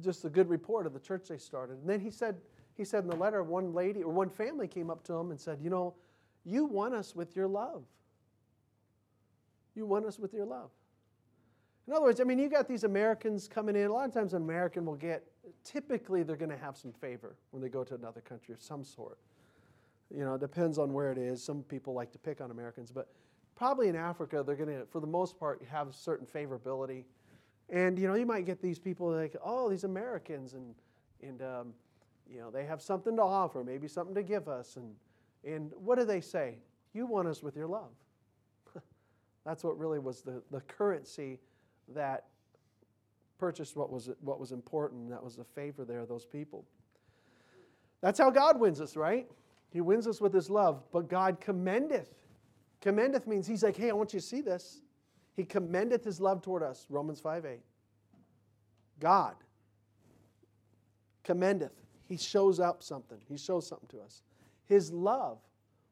just 0.02 0.26
a 0.26 0.30
good 0.30 0.50
report 0.50 0.86
of 0.86 0.94
the 0.94 1.00
church 1.00 1.28
they 1.28 1.38
started. 1.38 1.80
And 1.80 1.90
then 1.90 2.00
he 2.00 2.12
said, 2.12 2.36
he 2.76 2.86
said 2.86 3.04
in 3.04 3.10
the 3.10 3.16
letter, 3.16 3.44
one 3.44 3.74
lady 3.74 4.04
or 4.04 4.12
one 4.12 4.30
family 4.30 4.68
came 4.68 4.90
up 4.90 5.04
to 5.06 5.14
him 5.14 5.32
and 5.32 5.40
said, 5.40 5.60
You 5.62 5.70
know, 5.70 5.96
you 6.46 6.66
won 6.66 6.94
us 6.94 7.16
with 7.16 7.36
your 7.36 7.48
love. 7.48 7.84
You 9.76 9.86
won 9.86 10.06
us 10.06 10.20
with 10.20 10.34
your 10.34 10.46
love. 10.46 10.70
In 11.88 11.94
other 11.94 12.04
words, 12.04 12.20
I 12.20 12.26
mean, 12.26 12.38
you 12.38 12.50
got 12.50 12.68
these 12.68 12.84
Americans 12.84 13.48
coming 13.48 13.76
in. 13.76 13.86
A 13.86 13.94
lot 13.94 14.08
of 14.08 14.14
times, 14.14 14.34
an 14.34 14.42
American 14.42 14.86
will 14.86 14.96
get, 14.96 15.24
typically, 15.64 16.22
they're 16.22 16.36
going 16.36 16.52
to 16.52 16.58
have 16.58 16.76
some 16.76 16.92
favor 16.92 17.36
when 17.52 17.62
they 17.62 17.70
go 17.70 17.84
to 17.84 17.96
another 17.96 18.20
country 18.20 18.54
of 18.54 18.62
some 18.62 18.84
sort. 18.84 19.18
You 20.14 20.26
know, 20.26 20.36
it 20.36 20.42
depends 20.42 20.78
on 20.78 20.92
where 20.94 21.12
it 21.12 21.18
is. 21.18 21.44
Some 21.44 21.64
people 21.64 21.94
like 21.94 22.12
to 22.12 22.18
pick 22.18 22.42
on 22.42 22.52
Americans, 22.52 22.92
but 22.92 23.10
probably 23.58 23.88
in 23.88 23.96
Africa, 23.96 24.44
they're 24.46 24.56
going 24.56 24.70
to, 24.70 24.86
for 24.86 25.00
the 25.00 25.08
most 25.08 25.40
part, 25.40 25.62
have 25.70 25.94
certain 25.94 26.28
favorability. 26.28 27.04
And, 27.70 27.98
you 28.00 28.08
know, 28.08 28.14
you 28.14 28.26
might 28.26 28.46
get 28.46 28.62
these 28.62 28.80
people 28.80 29.12
like, 29.12 29.36
oh, 29.44 29.70
these 29.70 29.84
Americans, 29.84 30.54
and, 30.54 30.76
and 31.22 31.42
um, 31.42 31.74
you 32.32 32.40
know, 32.40 32.52
they 32.52 32.66
have 32.66 32.82
something 32.82 33.16
to 33.16 33.22
offer, 33.24 33.64
maybe 33.64 33.88
something 33.88 34.16
to 34.16 34.24
give 34.24 34.48
us. 34.48 34.78
And, 34.78 34.94
and 35.44 35.72
what 35.76 35.98
do 35.98 36.06
they 36.06 36.22
say? 36.22 36.60
You 36.94 37.08
want 37.08 37.28
us 37.28 37.42
with 37.42 37.56
your 37.56 37.68
love. 37.68 37.92
That's 39.46 39.64
what 39.64 39.78
really 39.78 40.00
was 40.00 40.22
the, 40.22 40.42
the 40.52 40.62
currency 40.62 41.40
that 41.96 42.26
purchased 43.40 43.76
what 43.76 43.92
was, 43.92 44.10
what 44.22 44.40
was 44.40 44.52
important. 44.52 45.10
That 45.10 45.24
was 45.24 45.36
the 45.36 45.44
favor 45.44 45.84
there 45.84 46.02
of 46.02 46.08
those 46.08 46.26
people. 46.26 46.64
That's 48.02 48.20
how 48.20 48.30
God 48.30 48.60
wins 48.60 48.80
us, 48.80 48.96
right? 48.96 49.28
He 49.72 49.82
wins 49.82 50.08
us 50.08 50.22
with 50.22 50.34
his 50.34 50.50
love. 50.50 50.84
But 50.92 51.10
God 51.10 51.42
commendeth. 51.42 52.14
Commendeth 52.82 53.28
means 53.28 53.48
he's 53.48 53.64
like, 53.64 53.76
hey, 53.76 53.90
I 53.90 53.94
want 53.94 54.14
you 54.14 54.20
to 54.20 54.26
see 54.26 54.42
this. 54.42 54.82
He 55.36 55.44
commendeth 55.44 56.04
his 56.04 56.20
love 56.20 56.42
toward 56.42 56.64
us. 56.64 56.86
Romans 56.90 57.20
5 57.20 57.46
8. 57.46 57.60
God 59.00 59.36
commendeth. 61.24 61.74
He 62.08 62.18
shows 62.18 62.60
up 62.60 62.82
something. 62.82 63.18
He 63.28 63.38
shows 63.38 63.68
something 63.68 63.90
to 63.90 64.02
us. 64.02 64.24
His 64.66 64.92
love. 64.92 65.40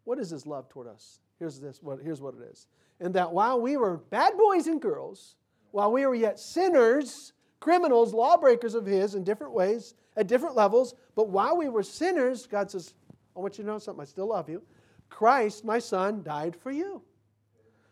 What 0.05 0.19
is 0.19 0.29
his 0.29 0.47
love 0.47 0.69
toward 0.69 0.87
us? 0.87 1.19
Here's 1.39 1.59
this. 1.59 1.81
What, 1.81 1.99
here's 2.01 2.21
what 2.21 2.35
it 2.35 2.41
is. 2.51 2.67
And 2.99 3.13
that 3.15 3.31
while 3.31 3.59
we 3.59 3.77
were 3.77 3.97
bad 3.97 4.37
boys 4.37 4.67
and 4.67 4.81
girls, 4.81 5.35
while 5.71 5.91
we 5.91 6.05
were 6.05 6.15
yet 6.15 6.39
sinners, 6.39 7.33
criminals, 7.59 8.13
lawbreakers 8.13 8.75
of 8.75 8.85
his 8.85 9.15
in 9.15 9.23
different 9.23 9.53
ways, 9.53 9.95
at 10.15 10.27
different 10.27 10.55
levels, 10.55 10.95
but 11.15 11.29
while 11.29 11.57
we 11.57 11.67
were 11.67 11.83
sinners, 11.83 12.47
God 12.47 12.71
says, 12.71 12.93
I 13.35 13.39
want 13.41 13.57
you 13.57 13.65
to 13.65 13.69
know 13.69 13.77
something. 13.77 14.01
I 14.01 14.05
still 14.05 14.27
love 14.27 14.49
you. 14.49 14.61
Christ, 15.09 15.63
my 15.63 15.79
son, 15.79 16.23
died 16.23 16.55
for 16.55 16.71
you. 16.71 17.01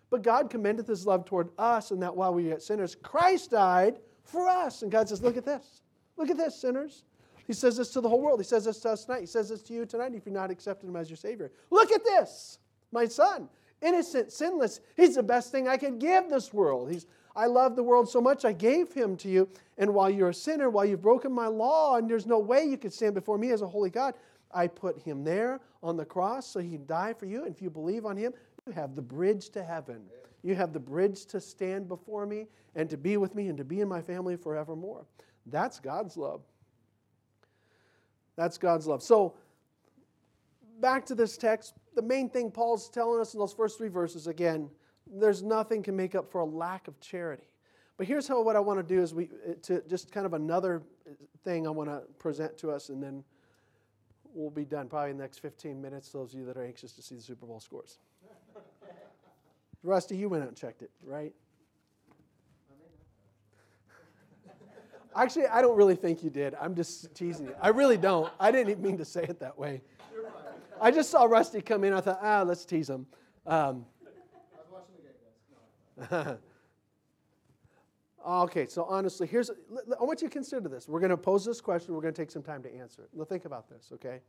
But 0.10 0.22
God 0.22 0.50
commendeth 0.50 0.88
his 0.88 1.08
love 1.08 1.26
toward 1.26 1.50
us, 1.58 1.92
and 1.92 2.02
that 2.04 2.16
while 2.16 2.34
we 2.34 2.50
yet 2.50 2.62
sinners, 2.62 2.96
Christ 3.02 3.52
died 3.52 3.98
for 4.24 4.48
us. 4.48 4.82
And 4.82 4.92
God 4.92 5.10
says, 5.10 5.22
Look 5.22 5.38
at 5.38 5.46
this. 5.46 5.82
Look 6.18 6.30
at 6.30 6.38
this, 6.38 6.60
sinners. 6.60 7.04
He 7.48 7.54
says 7.54 7.78
this 7.78 7.90
to 7.92 8.02
the 8.02 8.10
whole 8.10 8.22
world. 8.22 8.40
He 8.40 8.46
says 8.46 8.66
this 8.66 8.80
to 8.82 8.92
us 8.92 9.06
tonight. 9.06 9.22
He 9.22 9.26
says 9.26 9.50
this 9.50 9.62
to 9.64 9.74
you 9.74 9.86
tonight 9.86 10.14
if 10.16 10.26
you're 10.26 10.34
not 10.34 10.52
accepting 10.52 10.90
him 10.90 10.96
as 10.96 11.10
your 11.10 11.18
Savior. 11.18 11.52
Look 11.72 11.92
at 11.92 12.04
this, 12.04 12.60
my 12.92 13.06
son. 13.06 13.50
Innocent, 13.82 14.32
sinless. 14.32 14.80
He's 14.96 15.16
the 15.16 15.24
best 15.24 15.52
thing 15.52 15.68
I 15.68 15.76
could 15.76 16.00
give 16.00 16.30
this 16.30 16.54
world. 16.54 16.90
He's, 16.90 17.06
I 17.36 17.48
love 17.48 17.76
the 17.76 17.84
world 17.84 18.08
so 18.08 18.22
much, 18.22 18.46
I 18.46 18.54
gave 18.54 18.94
him 18.94 19.18
to 19.18 19.30
you. 19.30 19.50
And 19.78 19.94
while 19.94 20.10
you're 20.10 20.30
a 20.30 20.34
sinner, 20.34 20.70
while 20.70 20.86
you've 20.86 21.02
broken 21.02 21.32
my 21.32 21.48
law, 21.48 21.98
and 21.98 22.10
there's 22.10 22.26
no 22.26 22.40
way 22.40 22.64
you 22.64 22.78
could 22.78 22.94
stand 22.94 23.16
before 23.16 23.38
me 23.38 23.52
as 23.52 23.62
a 23.62 23.68
holy 23.68 23.90
God, 23.90 24.14
I 24.54 24.68
put 24.68 25.00
him 25.00 25.24
there 25.24 25.62
on 25.82 25.98
the 25.98 26.06
cross 26.06 26.48
so 26.48 26.60
he 26.60 26.72
can 26.72 26.86
die 26.86 27.14
for 27.14 27.26
you. 27.26 27.44
And 27.44 27.54
if 27.54 27.62
you 27.62 27.70
believe 27.70 28.06
on 28.06 28.18
him, 28.18 28.34
you 28.68 28.74
have 28.74 28.96
the 28.96 29.02
bridge 29.02 29.50
to 29.52 29.64
heaven. 29.64 30.04
You 30.44 30.56
have 30.56 30.74
the 30.74 30.80
bridge 30.80 31.26
to 31.28 31.42
stand 31.42 31.88
before 31.88 32.26
me 32.26 32.48
and 32.76 32.90
to 32.90 32.98
be 32.98 33.18
with 33.18 33.36
me 33.36 33.48
and 33.48 33.58
to 33.58 33.64
be 33.64 33.82
in 33.82 33.88
my 33.88 34.02
family 34.02 34.36
forevermore. 34.36 35.06
That's 35.46 35.80
God's 35.80 36.18
love. 36.18 36.42
That's 38.36 38.58
God's 38.58 38.88
love. 38.88 39.04
So, 39.04 39.36
back 40.80 41.06
to 41.08 41.16
this 41.16 41.38
text, 41.38 41.76
the 41.96 42.02
main 42.02 42.30
thing 42.30 42.52
Paul's 42.52 42.90
telling 42.90 43.22
us 43.22 43.34
in 43.34 43.40
those 43.40 43.54
first 43.54 43.78
three 43.78 43.90
verses 43.90 44.28
again, 44.28 44.70
there's 45.08 45.44
nothing 45.44 45.84
can 45.84 45.96
make 45.96 46.16
up 46.16 46.32
for 46.32 46.42
a 46.42 46.46
lack 46.46 46.88
of 46.88 47.00
charity. 47.00 47.48
But 47.98 48.08
here's 48.08 48.28
how 48.28 48.42
what 48.42 48.56
I 48.56 48.60
want 48.60 48.80
to 48.80 48.96
do 48.96 49.02
is 49.02 49.14
we 49.14 49.30
to 49.64 49.84
just 49.88 50.12
kind 50.12 50.26
of 50.26 50.34
another 50.34 50.82
thing 51.44 51.68
I 51.68 51.70
want 51.70 51.90
to 51.90 52.02
present 52.18 52.58
to 52.60 52.72
us, 52.72 52.90
and 52.90 53.04
then 53.04 53.24
we'll 54.34 54.50
be 54.50 54.66
done 54.66 54.88
probably 54.88 55.12
in 55.12 55.18
the 55.18 55.24
next 55.24 55.40
15 55.40 55.82
minutes. 55.82 56.10
Those 56.10 56.34
of 56.34 56.40
you 56.40 56.46
that 56.46 56.58
are 56.58 56.64
anxious 56.64 56.92
to 56.94 57.02
see 57.02 57.16
the 57.16 57.22
Super 57.22 57.46
Bowl 57.46 57.60
scores. 57.60 58.00
Rusty, 59.84 60.16
you 60.16 60.30
went 60.30 60.44
out 60.44 60.50
and 60.50 60.58
checked 60.58 60.82
it, 60.82 60.92
right? 61.06 61.34
Actually, 65.16 65.48
I 65.48 65.62
don't 65.62 65.78
really 65.78 65.96
think 65.96 66.24
you 66.24 66.30
did. 66.30 66.56
I'm 66.60 66.74
just 66.74 67.14
teasing 67.14 67.46
you. 67.48 67.56
I 67.62 67.70
really 67.70 67.98
don't. 67.98 68.32
I 68.40 68.52
didn't 68.52 68.72
even 68.72 68.84
mean 68.84 68.98
to 68.98 69.06
say 69.06 69.24
it 69.24 69.40
that 69.42 69.58
way. 69.58 69.82
I 70.82 70.90
just 70.90 71.12
saw 71.12 71.26
Rusty 71.26 71.62
come 71.62 71.84
in. 71.84 71.94
I 71.94 72.02
thought, 72.02 72.20
ah, 72.22 72.42
let's 72.42 72.66
tease 72.66 72.90
him. 72.90 73.06
Um, 73.46 73.86
okay, 78.26 78.66
so 78.68 78.86
honestly, 78.86 79.28
here's 79.28 79.50
I 79.50 80.04
want 80.04 80.22
you 80.22 80.28
to 80.28 80.34
consider 80.34 80.70
this. 80.70 80.88
We're 80.88 81.00
going 81.00 81.10
to 81.10 81.18
pose 81.18 81.46
this 81.46 81.62
question. 81.62 81.94
We're 81.94 82.02
going 82.02 82.14
to 82.14 82.22
take 82.22 82.32
some 82.32 82.44
time 82.44 82.64
to 82.64 82.74
answer 82.74 83.04
it. 83.04 83.10
Now 83.14 83.24
think 83.24 83.46
about 83.46 83.70
this, 83.70 83.90
okay? 83.94 84.22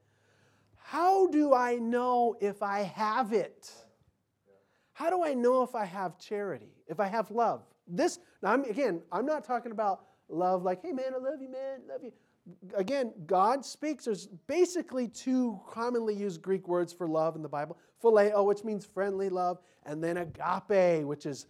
How 0.76 1.26
do 1.28 1.54
I 1.54 1.76
know 1.76 2.36
if 2.40 2.62
I 2.62 2.80
have 2.80 3.32
it? 3.32 3.72
How 4.92 5.10
do 5.10 5.24
I 5.24 5.34
know 5.34 5.62
if 5.62 5.74
I 5.74 5.84
have 5.84 6.18
charity? 6.18 6.72
If 6.88 7.00
I 7.00 7.06
have 7.06 7.30
love? 7.30 7.62
This, 7.88 8.18
now 8.42 8.52
I'm, 8.52 8.64
again, 8.64 9.02
I'm 9.10 9.26
not 9.26 9.44
talking 9.44 9.72
about 9.72 10.04
love 10.28 10.62
like, 10.62 10.82
hey 10.82 10.92
man, 10.92 11.12
I 11.14 11.18
love 11.18 11.40
you, 11.40 11.50
man, 11.50 11.80
love 11.88 12.02
you. 12.02 12.12
Again, 12.76 13.12
God 13.26 13.64
speaks. 13.64 14.04
There's 14.04 14.26
basically 14.46 15.08
two 15.08 15.58
commonly 15.68 16.14
used 16.14 16.42
Greek 16.42 16.68
words 16.68 16.92
for 16.92 17.08
love 17.08 17.36
in 17.36 17.42
the 17.42 17.48
Bible 17.48 17.78
phileo, 18.02 18.44
which 18.44 18.64
means 18.64 18.84
friendly 18.84 19.30
love, 19.30 19.58
and 19.86 20.04
then 20.04 20.18
agape, 20.18 21.04
which 21.06 21.24
is 21.24 21.46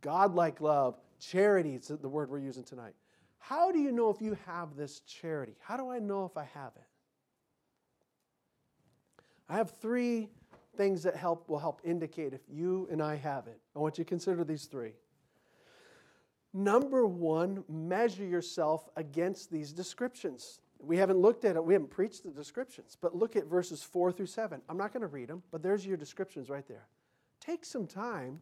godlike 0.00 0.60
love. 0.60 0.96
Charity 1.20 1.74
is 1.74 1.88
the 1.88 2.08
word 2.08 2.30
we're 2.30 2.38
using 2.38 2.64
tonight. 2.64 2.94
How 3.38 3.70
do 3.70 3.78
you 3.78 3.92
know 3.92 4.10
if 4.10 4.20
you 4.20 4.36
have 4.46 4.76
this 4.76 5.00
charity? 5.00 5.54
How 5.60 5.76
do 5.76 5.90
I 5.90 5.98
know 5.98 6.24
if 6.24 6.36
I 6.36 6.44
have 6.54 6.72
it? 6.76 6.84
I 9.48 9.56
have 9.56 9.70
three 9.80 10.28
things 10.76 11.02
that 11.02 11.16
help 11.16 11.48
will 11.48 11.58
help 11.58 11.80
indicate 11.84 12.32
if 12.32 12.40
you 12.48 12.88
and 12.90 13.02
I 13.02 13.16
have 13.16 13.46
it. 13.46 13.60
I 13.74 13.80
want 13.80 13.98
you 13.98 14.04
to 14.04 14.08
consider 14.08 14.44
these 14.44 14.64
three. 14.66 14.92
Number 16.52 17.06
one, 17.06 17.64
measure 17.68 18.24
yourself 18.24 18.88
against 18.96 19.50
these 19.50 19.72
descriptions. 19.72 20.60
We 20.78 20.96
haven't 20.96 21.18
looked 21.18 21.44
at 21.44 21.56
it, 21.56 21.64
we 21.64 21.74
haven't 21.74 21.90
preached 21.90 22.24
the 22.24 22.30
descriptions, 22.30 22.96
but 23.00 23.14
look 23.14 23.36
at 23.36 23.46
verses 23.46 23.82
four 23.82 24.10
through 24.10 24.26
seven. 24.26 24.62
I'm 24.68 24.78
not 24.78 24.92
going 24.92 25.02
to 25.02 25.06
read 25.06 25.28
them, 25.28 25.42
but 25.50 25.62
there's 25.62 25.86
your 25.86 25.96
descriptions 25.96 26.48
right 26.48 26.66
there. 26.66 26.86
Take 27.40 27.64
some 27.64 27.86
time. 27.86 28.40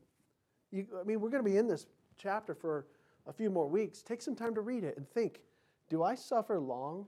You, 0.70 0.86
I 1.00 1.04
mean, 1.04 1.20
we're 1.20 1.30
going 1.30 1.42
to 1.42 1.50
be 1.50 1.56
in 1.56 1.66
this 1.66 1.86
chapter 2.18 2.54
for 2.54 2.86
a 3.26 3.32
few 3.32 3.50
more 3.50 3.68
weeks. 3.68 4.02
Take 4.02 4.22
some 4.22 4.34
time 4.34 4.54
to 4.54 4.60
read 4.60 4.84
it 4.84 4.96
and 4.96 5.08
think 5.08 5.40
do 5.88 6.02
I 6.02 6.14
suffer 6.14 6.58
long 6.58 7.06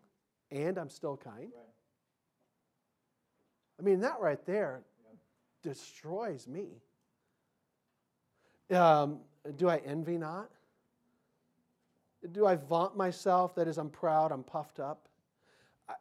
and 0.50 0.78
I'm 0.78 0.88
still 0.88 1.16
kind? 1.16 1.52
Right. 1.54 1.70
I 3.78 3.82
mean, 3.82 4.00
that 4.00 4.20
right 4.20 4.44
there 4.46 4.82
yeah. 5.04 5.16
destroys 5.62 6.46
me. 6.48 6.66
Um, 8.74 9.18
do 9.56 9.68
I 9.68 9.78
envy 9.78 10.18
not? 10.18 10.50
Do 12.32 12.46
I 12.46 12.56
vaunt 12.56 12.96
myself? 12.96 13.54
That 13.54 13.66
is, 13.68 13.78
I'm 13.78 13.90
proud, 13.90 14.32
I'm 14.32 14.42
puffed 14.42 14.80
up. 14.80 15.08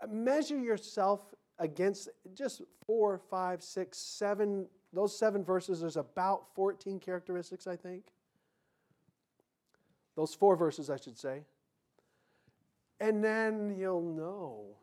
Measure 0.10 0.60
yourself 0.60 1.22
against 1.58 2.10
just 2.34 2.62
four, 2.86 3.17
five, 3.30 3.63
six, 3.63 3.98
seven, 3.98 4.67
those 4.93 5.17
seven 5.17 5.43
verses. 5.43 5.80
There's 5.80 5.98
about 5.98 6.54
14 6.56 7.00
characteristics, 7.00 7.65
I 7.65 7.76
think. 7.76 8.12
Those 10.19 10.34
four 10.34 10.58
verses, 10.58 10.89
I 10.89 10.97
should 10.97 11.17
say. 11.17 11.43
And 12.99 13.23
then 13.23 13.73
you'll 13.79 14.01
know. 14.01 14.75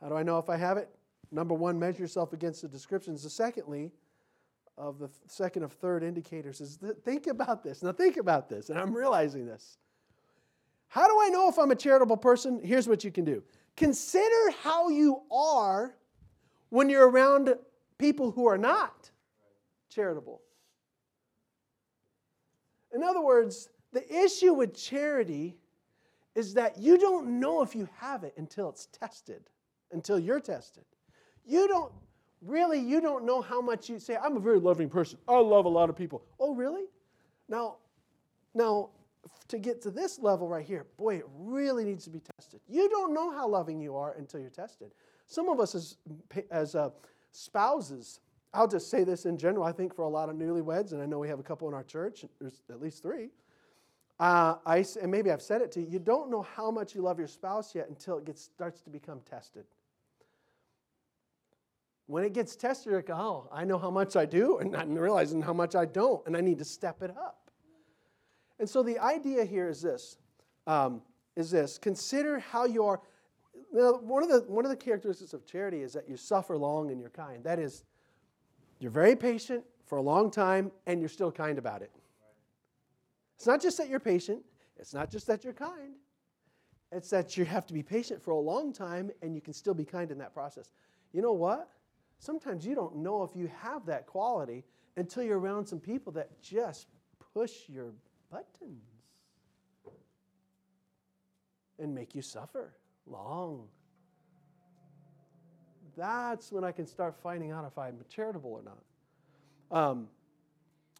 How 0.00 0.08
do 0.08 0.14
I 0.14 0.22
know 0.22 0.38
if 0.38 0.48
I 0.48 0.56
have 0.56 0.76
it? 0.76 0.88
Number 1.32 1.54
one, 1.54 1.76
measure 1.76 2.02
yourself 2.02 2.32
against 2.32 2.62
the 2.62 2.68
descriptions. 2.68 3.24
The 3.24 3.30
secondly, 3.30 3.90
of 4.78 5.00
the 5.00 5.10
second 5.26 5.64
of 5.64 5.72
third 5.72 6.04
indicators 6.04 6.60
is 6.60 6.78
think 7.04 7.26
about 7.26 7.64
this. 7.64 7.82
Now, 7.82 7.90
think 7.90 8.16
about 8.16 8.48
this, 8.48 8.70
and 8.70 8.78
I'm 8.78 8.94
realizing 8.94 9.44
this. 9.44 9.76
How 10.86 11.08
do 11.08 11.20
I 11.20 11.30
know 11.30 11.48
if 11.48 11.58
I'm 11.58 11.72
a 11.72 11.74
charitable 11.74 12.18
person? 12.18 12.60
Here's 12.62 12.86
what 12.86 13.02
you 13.02 13.10
can 13.10 13.24
do 13.24 13.42
consider 13.74 14.52
how 14.62 14.88
you 14.88 15.22
are 15.32 15.96
when 16.68 16.88
you're 16.88 17.08
around 17.08 17.52
people 17.98 18.30
who 18.30 18.46
are 18.46 18.56
not 18.56 19.10
charitable. 19.90 20.42
In 22.94 23.02
other 23.02 23.20
words, 23.20 23.68
the 23.92 24.24
issue 24.24 24.54
with 24.54 24.74
charity 24.74 25.56
is 26.34 26.54
that 26.54 26.78
you 26.78 26.98
don't 26.98 27.40
know 27.40 27.62
if 27.62 27.74
you 27.74 27.88
have 27.98 28.24
it 28.24 28.34
until 28.36 28.68
it's 28.68 28.86
tested, 28.86 29.42
until 29.92 30.18
you're 30.18 30.40
tested. 30.40 30.84
You 31.44 31.68
don't 31.68 31.92
really, 32.40 32.78
you 32.78 33.00
don't 33.00 33.24
know 33.24 33.40
how 33.40 33.60
much 33.60 33.88
you 33.88 33.98
say, 33.98 34.16
I'm 34.16 34.36
a 34.36 34.40
very 34.40 34.58
loving 34.58 34.88
person. 34.88 35.18
I 35.28 35.38
love 35.38 35.64
a 35.64 35.68
lot 35.68 35.90
of 35.90 35.96
people. 35.96 36.22
Oh, 36.38 36.54
really? 36.54 36.84
Now, 37.48 37.76
now, 38.54 38.90
to 39.48 39.58
get 39.58 39.82
to 39.82 39.90
this 39.90 40.18
level 40.18 40.48
right 40.48 40.64
here, 40.64 40.86
boy, 40.96 41.16
it 41.16 41.26
really 41.38 41.84
needs 41.84 42.04
to 42.04 42.10
be 42.10 42.20
tested. 42.36 42.60
You 42.68 42.88
don't 42.88 43.12
know 43.12 43.30
how 43.30 43.48
loving 43.48 43.80
you 43.80 43.96
are 43.96 44.12
until 44.12 44.40
you're 44.40 44.50
tested. 44.50 44.92
Some 45.26 45.48
of 45.48 45.60
us 45.60 45.74
as, 45.74 45.96
as 46.50 46.74
uh, 46.74 46.90
spouses, 47.32 48.20
I'll 48.54 48.68
just 48.68 48.90
say 48.90 49.04
this 49.04 49.26
in 49.26 49.36
general, 49.36 49.64
I 49.64 49.72
think 49.72 49.94
for 49.94 50.02
a 50.02 50.08
lot 50.08 50.28
of 50.28 50.36
newlyweds, 50.36 50.92
and 50.92 51.02
I 51.02 51.06
know 51.06 51.18
we 51.18 51.28
have 51.28 51.40
a 51.40 51.42
couple 51.42 51.68
in 51.68 51.74
our 51.74 51.82
church, 51.82 52.24
there's 52.40 52.62
at 52.70 52.80
least 52.80 53.02
three. 53.02 53.30
Uh, 54.20 54.54
I, 54.64 54.84
and 55.02 55.10
maybe 55.10 55.30
I've 55.32 55.42
said 55.42 55.60
it 55.60 55.72
to 55.72 55.80
you, 55.80 55.88
you 55.90 55.98
don't 55.98 56.30
know 56.30 56.42
how 56.42 56.70
much 56.70 56.94
you 56.94 57.02
love 57.02 57.18
your 57.18 57.26
spouse 57.28 57.74
yet 57.74 57.88
until 57.88 58.18
it 58.18 58.24
gets, 58.24 58.42
starts 58.42 58.80
to 58.82 58.90
become 58.90 59.20
tested. 59.28 59.64
When 62.06 62.22
it 62.22 62.32
gets 62.32 62.54
tested, 62.54 62.90
you're 62.90 63.00
like, 63.00 63.10
oh, 63.10 63.48
I 63.50 63.64
know 63.64 63.78
how 63.78 63.90
much 63.90 64.14
I 64.14 64.26
do, 64.26 64.58
and 64.58 64.76
I'm 64.76 64.94
realizing 64.94 65.42
how 65.42 65.54
much 65.54 65.74
I 65.74 65.84
don't, 65.84 66.24
and 66.26 66.36
I 66.36 66.40
need 66.40 66.58
to 66.58 66.64
step 66.64 67.02
it 67.02 67.10
up. 67.10 67.50
And 68.58 68.68
so 68.68 68.82
the 68.82 68.98
idea 68.98 69.44
here 69.44 69.68
is 69.68 69.82
this: 69.82 70.18
um, 70.66 71.02
is 71.34 71.50
this 71.50 71.78
consider 71.78 72.38
how 72.38 72.66
you 72.66 72.84
are. 72.84 73.00
Now, 73.72 73.94
one 73.94 74.22
of 74.22 74.28
the 74.28 74.40
one 74.46 74.64
of 74.64 74.70
the 74.70 74.76
characteristics 74.76 75.32
of 75.32 75.44
charity 75.46 75.82
is 75.82 75.92
that 75.94 76.08
you 76.08 76.16
suffer 76.16 76.56
long 76.56 76.90
and 76.90 77.00
you're 77.00 77.10
kind. 77.10 77.42
That 77.42 77.58
is, 77.58 77.82
you're 78.84 78.90
very 78.90 79.16
patient 79.16 79.64
for 79.86 79.96
a 79.96 80.02
long 80.02 80.30
time, 80.30 80.70
and 80.86 81.00
you're 81.00 81.08
still 81.08 81.32
kind 81.32 81.56
about 81.56 81.80
it. 81.80 81.90
It's 83.34 83.46
not 83.46 83.62
just 83.62 83.78
that 83.78 83.88
you're 83.88 83.98
patient. 83.98 84.42
It's 84.76 84.92
not 84.92 85.10
just 85.10 85.26
that 85.26 85.42
you're 85.42 85.54
kind. 85.54 85.94
It's 86.92 87.08
that 87.08 87.38
you 87.38 87.46
have 87.46 87.66
to 87.68 87.72
be 87.72 87.82
patient 87.82 88.22
for 88.22 88.32
a 88.32 88.38
long 88.38 88.74
time 88.74 89.10
and 89.22 89.34
you 89.34 89.40
can 89.40 89.54
still 89.54 89.72
be 89.72 89.86
kind 89.86 90.10
in 90.10 90.18
that 90.18 90.34
process. 90.34 90.70
You 91.12 91.22
know 91.22 91.32
what? 91.32 91.70
Sometimes 92.18 92.66
you 92.66 92.74
don't 92.74 92.96
know 92.96 93.22
if 93.22 93.34
you 93.34 93.50
have 93.62 93.86
that 93.86 94.06
quality 94.06 94.64
until 94.96 95.22
you're 95.22 95.38
around 95.38 95.66
some 95.66 95.80
people 95.80 96.12
that 96.12 96.40
just 96.42 96.88
push 97.32 97.68
your 97.68 97.94
buttons 98.30 98.84
and 101.78 101.94
make 101.94 102.14
you 102.14 102.20
suffer 102.20 102.74
long. 103.06 103.66
That's 105.96 106.50
when 106.52 106.64
I 106.64 106.72
can 106.72 106.86
start 106.86 107.14
finding 107.22 107.50
out 107.50 107.64
if 107.66 107.78
I'm 107.78 107.96
charitable 108.08 108.50
or 108.50 108.62
not. 108.62 108.82
Um, 109.70 110.08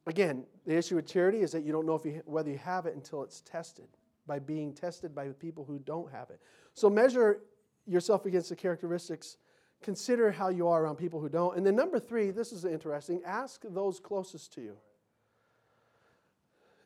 again, 0.07 0.45
the 0.67 0.77
issue 0.77 0.97
with 0.97 1.07
charity 1.07 1.41
is 1.41 1.53
that 1.53 1.63
you 1.63 1.73
don't 1.73 1.87
know 1.87 1.95
if 1.95 2.05
you, 2.05 2.23
whether 2.27 2.51
you 2.51 2.59
have 2.59 2.87
it 2.87 2.95
until 2.95 3.23
it's 3.23 3.41
tested 3.41 3.89
by 4.27 4.39
being 4.39 4.73
tested 4.73 5.15
by 5.15 5.29
the 5.29 5.35
people 5.35 5.65
who 5.65 5.79
don't 5.81 6.11
have 6.11 6.31
it. 6.31 6.41
So 6.73 6.89
measure 6.89 7.41
yourself 7.87 8.27
against 8.27 8.49
the 8.49 8.57
characteristics. 8.57 9.37
Consider 9.83 10.33
how 10.33 10.49
you 10.49 10.69
are 10.69 10.83
around 10.83 10.97
people 10.97 11.21
who 11.21 11.29
don't. 11.29 11.57
And 11.57 11.67
then, 11.67 11.77
number 11.77 11.99
three, 11.99 12.31
this 12.31 12.53
is 12.53 12.65
interesting 12.65 13.21
ask 13.27 13.63
those 13.69 14.01
closest 14.01 14.53
to 14.55 14.63
you. 14.63 14.77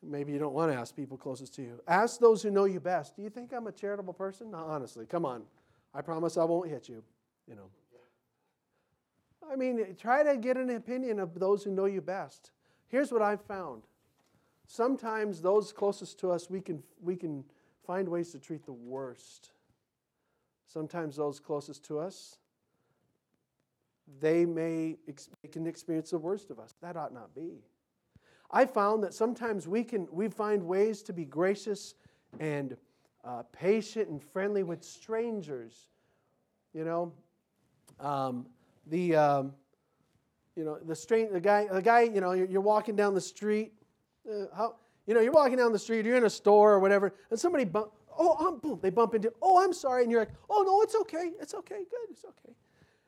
Maybe 0.01 0.31
you 0.31 0.39
don't 0.39 0.53
want 0.53 0.71
to 0.71 0.77
ask 0.77 0.95
people 0.95 1.17
closest 1.17 1.55
to 1.55 1.61
you. 1.61 1.81
Ask 1.87 2.19
those 2.19 2.41
who 2.41 2.51
know 2.51 2.65
you 2.65 2.79
best. 2.79 3.15
Do 3.15 3.21
you 3.21 3.29
think 3.29 3.53
I'm 3.53 3.67
a 3.67 3.71
charitable 3.71 4.13
person? 4.13 4.51
No, 4.51 4.59
honestly, 4.59 5.05
come 5.05 5.25
on. 5.25 5.43
I 5.93 6.01
promise 6.01 6.37
I 6.37 6.43
won't 6.45 6.69
hit 6.69 6.87
you. 6.87 7.03
You 7.47 7.55
know. 7.55 7.69
I 9.51 9.55
mean, 9.55 9.95
try 9.99 10.23
to 10.23 10.37
get 10.37 10.57
an 10.57 10.69
opinion 10.69 11.19
of 11.19 11.39
those 11.39 11.63
who 11.63 11.71
know 11.71 11.85
you 11.85 12.01
best. 12.01 12.51
Here's 12.87 13.11
what 13.11 13.21
I've 13.21 13.41
found 13.41 13.83
sometimes 14.67 15.41
those 15.41 15.71
closest 15.71 16.19
to 16.19 16.31
us, 16.31 16.49
we 16.49 16.61
can, 16.61 16.83
we 17.01 17.15
can 17.15 17.43
find 17.85 18.07
ways 18.07 18.31
to 18.31 18.39
treat 18.39 18.63
the 18.65 18.73
worst. 18.73 19.49
Sometimes 20.67 21.15
those 21.15 21.39
closest 21.39 21.83
to 21.85 21.97
us, 21.97 22.37
they 24.21 24.45
may 24.45 24.95
they 25.41 25.49
can 25.49 25.65
experience 25.65 26.11
the 26.11 26.17
worst 26.17 26.51
of 26.51 26.59
us. 26.59 26.75
That 26.81 26.95
ought 26.95 27.13
not 27.13 27.33
be. 27.33 27.63
I 28.51 28.65
found 28.65 29.03
that 29.03 29.13
sometimes 29.13 29.67
we 29.67 29.83
can 29.83 30.07
we 30.11 30.27
find 30.29 30.63
ways 30.63 31.01
to 31.03 31.13
be 31.13 31.25
gracious 31.25 31.95
and 32.39 32.75
uh, 33.23 33.43
patient 33.51 34.09
and 34.09 34.23
friendly 34.23 34.63
with 34.63 34.83
strangers. 34.83 35.89
You 36.73 36.85
know, 36.85 37.13
um, 37.99 38.45
the 38.89 39.15
um, 39.15 39.53
you 40.55 40.63
know 40.63 40.77
the 40.85 40.95
strange 40.95 41.31
the 41.31 41.39
guy 41.39 41.67
the 41.71 41.81
guy 41.81 42.01
you 42.01 42.21
know 42.21 42.31
you're, 42.33 42.47
you're 42.47 42.61
walking 42.61 42.95
down 42.95 43.13
the 43.13 43.21
street 43.21 43.73
uh, 44.29 44.45
how, 44.55 44.75
you 45.07 45.13
know, 45.13 45.21
you're 45.21 45.31
walking 45.31 45.57
down 45.57 45.71
the 45.71 45.79
street, 45.79 46.05
you're 46.05 46.17
in 46.17 46.25
a 46.25 46.29
store 46.29 46.73
or 46.73 46.79
whatever, 46.79 47.13
and 47.31 47.39
somebody 47.39 47.65
bump, 47.65 47.91
oh, 48.17 48.47
um, 48.47 48.59
boom, 48.59 48.79
they 48.81 48.89
bump 48.89 49.15
into, 49.15 49.33
oh, 49.41 49.63
I'm 49.63 49.73
sorry, 49.73 50.03
and 50.03 50.11
you're 50.11 50.21
like, 50.21 50.33
oh, 50.49 50.63
no, 50.63 50.81
it's 50.81 50.95
okay, 50.95 51.31
it's 51.39 51.53
okay, 51.53 51.77
good, 51.77 52.09
it's 52.11 52.25
okay. 52.25 52.53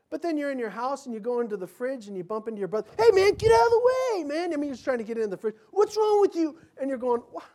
But 0.10 0.22
then 0.22 0.38
you're 0.38 0.52
in 0.52 0.60
your 0.60 0.70
house 0.70 1.06
and 1.06 1.14
you 1.14 1.22
go 1.22 1.40
into 1.40 1.56
the 1.56 1.68
fridge 1.68 2.08
and 2.08 2.18
you 2.18 2.24
bump 2.24 2.48
into 2.48 2.60
your 2.60 2.68
brother, 2.68 2.88
hey, 2.98 3.12
man, 3.14 3.34
get 3.36 3.52
out 3.52 3.66
of 3.66 3.72
the 3.72 3.92
way, 4.16 4.24
man. 4.26 4.54
I 4.54 4.58
mean, 4.58 4.72
just 4.72 4.84
trying 4.84 4.98
to 4.98 5.06
get 5.06 5.18
in 5.18 5.30
the 5.30 5.38
fridge. 5.38 5.56
What's 5.70 5.96
wrong 5.96 6.20
with 6.20 6.36
you? 6.36 6.58
And 6.80 6.90
you're 6.90 6.98
going, 6.98 7.22
what? 7.32 7.46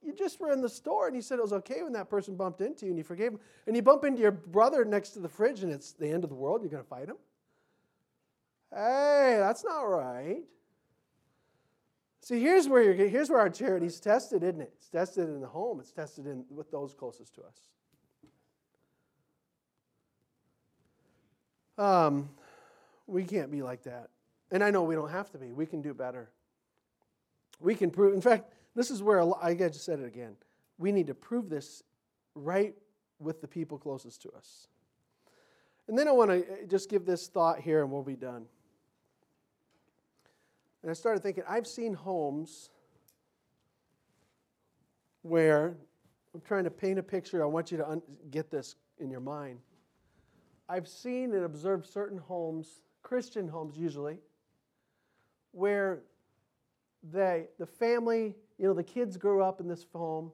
You 0.00 0.12
just 0.12 0.38
were 0.38 0.52
in 0.52 0.60
the 0.60 0.68
store 0.68 1.06
and 1.06 1.16
you 1.16 1.22
said 1.22 1.38
it 1.38 1.42
was 1.42 1.52
okay 1.54 1.82
when 1.82 1.92
that 1.94 2.10
person 2.10 2.36
bumped 2.36 2.60
into 2.60 2.84
you 2.84 2.90
and 2.90 2.98
you 2.98 3.04
forgave 3.04 3.32
him. 3.32 3.40
And 3.66 3.74
you 3.74 3.80
bump 3.80 4.04
into 4.04 4.20
your 4.20 4.32
brother 4.32 4.84
next 4.84 5.10
to 5.10 5.20
the 5.20 5.28
fridge 5.28 5.62
and 5.62 5.72
it's 5.72 5.92
the 5.92 6.08
end 6.08 6.24
of 6.24 6.30
the 6.30 6.36
world. 6.36 6.60
You're 6.62 6.70
going 6.70 6.82
to 6.82 6.88
fight 6.88 7.08
him? 7.08 7.16
Hey, 8.74 9.36
that's 9.38 9.64
not 9.64 9.82
right. 9.82 10.42
See, 12.22 12.40
here's 12.40 12.68
where, 12.68 12.82
you're, 12.82 13.08
here's 13.08 13.28
where 13.28 13.40
our 13.40 13.50
charity's 13.50 14.00
tested, 14.00 14.42
isn't 14.42 14.60
it? 14.60 14.72
It's 14.76 14.88
tested 14.88 15.28
in 15.28 15.40
the 15.40 15.46
home, 15.46 15.80
it's 15.80 15.92
tested 15.92 16.26
in, 16.26 16.44
with 16.50 16.70
those 16.70 16.94
closest 16.94 17.34
to 17.34 17.42
us. 17.42 17.68
Um, 21.78 22.30
we 23.06 23.24
can't 23.24 23.50
be 23.50 23.62
like 23.62 23.82
that. 23.82 24.10
And 24.50 24.62
I 24.62 24.70
know 24.70 24.82
we 24.84 24.94
don't 24.94 25.10
have 25.10 25.30
to 25.32 25.38
be. 25.38 25.52
We 25.52 25.66
can 25.66 25.82
do 25.82 25.94
better. 25.94 26.30
We 27.60 27.74
can 27.74 27.90
prove, 27.90 28.14
in 28.14 28.20
fact, 28.20 28.52
this 28.74 28.90
is 28.90 29.02
where 29.02 29.20
I 29.42 29.54
just 29.54 29.84
said 29.84 29.98
it 29.98 30.06
again. 30.06 30.36
We 30.78 30.92
need 30.92 31.08
to 31.08 31.14
prove 31.14 31.48
this 31.48 31.82
right 32.34 32.74
with 33.18 33.40
the 33.40 33.48
people 33.48 33.78
closest 33.78 34.22
to 34.22 34.30
us. 34.30 34.68
And 35.88 35.98
then 35.98 36.08
I 36.08 36.12
want 36.12 36.30
to 36.30 36.40
uh, 36.40 36.66
just 36.68 36.88
give 36.88 37.04
this 37.04 37.28
thought 37.28 37.60
here 37.60 37.82
and 37.82 37.90
we'll 37.90 38.02
be 38.02 38.16
done. 38.16 38.46
And 40.82 40.90
I 40.90 40.94
started 40.94 41.22
thinking, 41.22 41.44
I've 41.48 41.66
seen 41.66 41.94
homes 41.94 42.70
where 45.22 45.76
I'm 46.34 46.40
trying 46.40 46.64
to 46.64 46.70
paint 46.70 46.98
a 46.98 47.02
picture. 47.02 47.42
I 47.42 47.46
want 47.46 47.70
you 47.70 47.78
to 47.78 47.88
un- 47.88 48.02
get 48.30 48.50
this 48.50 48.76
in 48.98 49.10
your 49.10 49.20
mind. 49.20 49.58
I've 50.68 50.88
seen 50.88 51.34
and 51.34 51.44
observed 51.44 51.86
certain 51.86 52.18
homes, 52.18 52.80
Christian 53.02 53.46
homes 53.46 53.76
usually, 53.76 54.18
where 55.52 56.00
they, 57.02 57.46
the 57.58 57.66
family, 57.66 58.34
you 58.58 58.66
know, 58.66 58.74
the 58.74 58.82
kids 58.82 59.16
grew 59.16 59.42
up 59.42 59.60
in 59.60 59.68
this 59.68 59.86
home. 59.92 60.32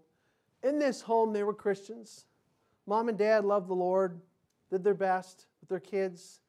In 0.63 0.79
this 0.79 1.01
home, 1.01 1.33
they 1.33 1.43
were 1.43 1.55
Christians. 1.55 2.27
Mom 2.87 3.09
and 3.09 3.19
dad 3.19 3.45
loved 3.45 3.69
the 3.69 3.75
Lord, 3.75 4.21
did 4.71 4.85
their 4.85 4.95
best 4.95 5.47
with 5.61 5.69
their 5.69 5.81
kids, 5.81 6.41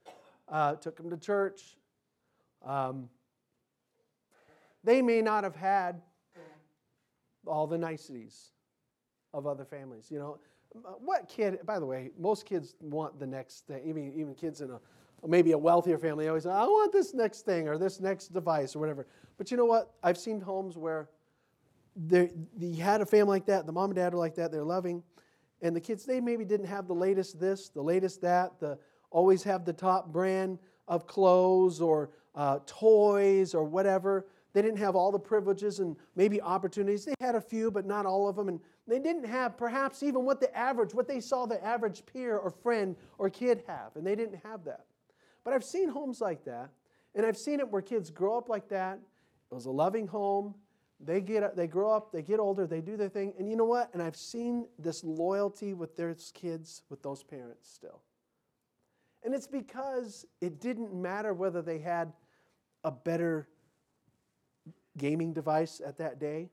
uh, 0.48 0.76
took 0.76 0.98
them 0.98 1.10
to 1.10 1.18
church. 1.18 1.78
Um, 2.66 3.10
they 4.84 5.02
may 5.02 5.22
not 5.22 5.44
have 5.44 5.56
had 5.56 6.02
all 7.46 7.68
the 7.68 7.78
niceties 7.78 8.52
of 9.34 9.48
other 9.48 9.66
families. 9.66 10.10
You 10.10 10.20
know, 10.20 10.40
what 11.00 11.28
kid, 11.28 11.60
by 11.66 11.80
the 11.80 11.86
way, 11.86 12.12
most 12.18 12.46
kids 12.46 12.76
want 12.80 13.20
the 13.20 13.28
next 13.28 13.68
thing, 13.68 13.82
even, 13.86 14.14
even 14.14 14.36
kids 14.36 14.62
in 14.62 14.72
a 14.72 14.80
maybe 15.28 15.52
a 15.52 15.58
wealthier 15.58 15.98
family 15.98 16.28
always 16.28 16.44
say, 16.44 16.50
I 16.50 16.64
want 16.64 16.94
this 16.94 17.14
next 17.14 17.42
thing 17.42 17.68
or 17.68 17.78
this 17.78 18.00
next 18.00 18.30
device 18.30 18.76
or 18.76 18.80
whatever. 18.80 19.06
But 19.38 19.52
you 19.52 19.58
know 19.58 19.66
what? 19.66 19.92
I've 20.04 20.18
seen 20.18 20.40
homes 20.40 20.78
where 20.78 21.10
they 21.96 22.30
had 22.78 23.02
a 23.02 23.06
family 23.06 23.32
like 23.32 23.46
that, 23.48 23.66
the 23.66 23.72
mom 23.72 23.90
and 23.90 23.96
dad 23.96 24.14
are 24.14 24.18
like 24.18 24.36
that, 24.36 24.52
they're 24.52 24.64
loving, 24.64 25.04
and 25.62 25.76
the 25.76 25.82
kids, 25.82 26.06
they 26.06 26.22
maybe 26.22 26.46
didn't 26.46 26.68
have 26.68 26.88
the 26.88 26.94
latest 26.96 27.40
this, 27.40 27.70
the 27.70 27.82
latest 27.82 28.22
that, 28.22 28.60
the 28.60 28.78
always 29.12 29.44
have 29.44 29.66
the 29.66 29.74
top 29.74 30.14
brand 30.14 30.60
of 30.88 31.06
clothes 31.06 31.82
or 31.82 32.12
uh, 32.36 32.60
toys 32.66 33.54
or 33.54 33.66
whatever. 33.66 34.26
They 34.54 34.62
didn't 34.62 34.80
have 34.80 34.96
all 34.96 35.12
the 35.12 35.20
privileges 35.20 35.80
and 35.80 35.96
maybe 36.16 36.42
opportunities. 36.42 37.06
They 37.06 37.14
had 37.20 37.36
a 37.36 37.42
few, 37.42 37.70
but 37.70 37.86
not 37.86 38.06
all 38.06 38.28
of 38.28 38.36
them. 38.36 38.48
And 38.48 38.60
they 38.88 39.00
didn't 39.00 39.26
have 39.26 39.58
perhaps 39.58 40.02
even 40.02 40.26
what 40.26 40.40
the 40.40 40.56
average, 40.58 40.94
what 40.94 41.08
they 41.08 41.20
saw 41.20 41.46
the 41.46 41.64
average 41.64 42.04
peer 42.06 42.38
or 42.38 42.50
friend 42.50 42.96
or 43.18 43.30
kid 43.30 43.64
have. 43.68 43.96
And 43.96 44.06
they 44.06 44.16
didn't 44.16 44.40
have 44.44 44.64
that. 44.66 44.86
But 45.44 45.54
I've 45.54 45.64
seen 45.64 45.90
homes 45.90 46.20
like 46.20 46.44
that. 46.46 46.70
And 47.16 47.26
I've 47.26 47.38
seen 47.38 47.60
it 47.60 47.70
where 47.70 47.82
kids 47.82 48.10
grow 48.10 48.38
up 48.38 48.50
like 48.50 48.70
that. 48.70 49.00
It 49.52 49.56
was 49.56 49.66
a 49.66 49.72
loving 49.72 50.08
home. 50.08 50.56
They 51.00 51.22
get 51.22 51.56
they 51.56 51.68
grow 51.68 51.92
up, 51.92 52.12
they 52.12 52.22
get 52.22 52.40
older, 52.40 52.68
they 52.68 52.82
do 52.82 52.98
their 52.98 53.08
thing. 53.08 53.34
And 53.40 53.50
you 53.50 53.56
know 53.56 53.66
what? 53.66 53.90
And 53.94 54.04
I've 54.04 54.18
seen 54.18 54.68
this 54.78 55.04
loyalty 55.04 55.74
with 55.74 55.96
their 55.96 56.14
kids, 56.34 56.84
with 56.90 57.02
those 57.02 57.24
parents 57.24 57.70
still. 57.70 58.02
And 59.24 59.34
it's 59.34 59.48
because 59.48 60.26
it 60.42 60.60
didn't 60.60 60.94
matter 60.94 61.34
whether 61.34 61.62
they 61.62 61.80
had 61.80 62.12
a 62.84 62.92
better 62.92 63.48
gaming 64.98 65.34
device 65.34 65.82
at 65.86 65.98
that 65.98 66.20
day. 66.20 66.50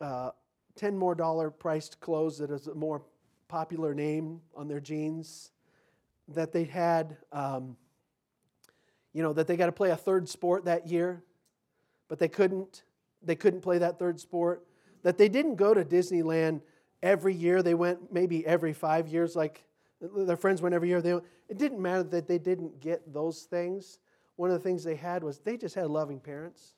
Uh, 0.00 0.30
10 0.76 0.96
more 0.96 1.14
dollar 1.14 1.50
priced 1.50 2.00
clothes 2.00 2.38
that 2.38 2.50
is 2.50 2.66
a 2.66 2.74
more 2.74 3.02
popular 3.48 3.94
name 3.94 4.40
on 4.54 4.68
their 4.68 4.80
jeans. 4.80 5.50
That 6.28 6.52
they 6.52 6.64
had, 6.64 7.16
um, 7.32 7.76
you 9.12 9.22
know, 9.22 9.32
that 9.32 9.46
they 9.46 9.56
got 9.56 9.66
to 9.66 9.72
play 9.72 9.90
a 9.90 9.96
third 9.96 10.28
sport 10.28 10.64
that 10.64 10.88
year, 10.88 11.22
but 12.08 12.18
they 12.18 12.28
couldn't. 12.28 12.82
They 13.22 13.36
couldn't 13.36 13.60
play 13.60 13.78
that 13.78 13.98
third 13.98 14.20
sport. 14.20 14.66
That 15.02 15.18
they 15.18 15.28
didn't 15.28 15.56
go 15.56 15.72
to 15.72 15.84
Disneyland 15.84 16.60
every 17.02 17.34
year. 17.34 17.62
They 17.62 17.74
went 17.74 18.12
maybe 18.12 18.46
every 18.46 18.72
five 18.72 19.08
years, 19.08 19.36
like 19.36 19.64
their 20.00 20.36
friends 20.36 20.60
went 20.60 20.74
every 20.74 20.88
year. 20.88 21.00
They, 21.00 21.14
went. 21.14 21.24
it 21.48 21.58
didn't 21.58 21.80
matter 21.80 22.02
that 22.02 22.26
they 22.26 22.38
didn't 22.38 22.80
get 22.80 23.12
those 23.12 23.42
things. 23.42 23.98
One 24.36 24.50
of 24.50 24.54
the 24.54 24.68
things 24.68 24.84
they 24.84 24.96
had 24.96 25.24
was 25.24 25.38
they 25.38 25.56
just 25.56 25.74
had 25.74 25.86
loving 25.86 26.20
parents. 26.20 26.74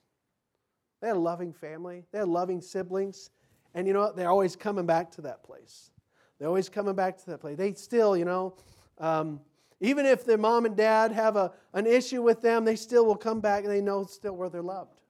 They 1.01 1.07
had 1.07 1.15
a 1.15 1.19
loving 1.19 1.53
family, 1.53 2.05
they 2.11 2.19
had 2.19 2.27
loving 2.27 2.61
siblings. 2.61 3.29
And 3.73 3.87
you 3.87 3.93
know 3.93 4.01
what? 4.01 4.15
They're 4.15 4.29
always 4.29 4.55
coming 4.55 4.85
back 4.85 5.11
to 5.11 5.21
that 5.21 5.43
place. 5.43 5.91
They're 6.37 6.47
always 6.47 6.69
coming 6.69 6.95
back 6.95 7.17
to 7.19 7.25
that 7.27 7.39
place. 7.39 7.57
They 7.57 7.73
still, 7.73 8.17
you 8.17 8.25
know, 8.25 8.55
um, 8.97 9.41
Even 9.81 10.05
if 10.05 10.25
their 10.25 10.37
mom 10.37 10.65
and 10.65 10.75
dad 10.75 11.11
have 11.11 11.35
a, 11.35 11.53
an 11.73 11.87
issue 11.87 12.21
with 12.21 12.41
them, 12.41 12.65
they 12.65 12.75
still 12.75 13.05
will 13.05 13.15
come 13.15 13.39
back 13.39 13.63
and 13.63 13.71
they 13.71 13.81
know 13.81 14.03
still 14.03 14.35
where 14.35 14.49
they're 14.49 14.61
loved. 14.61 15.01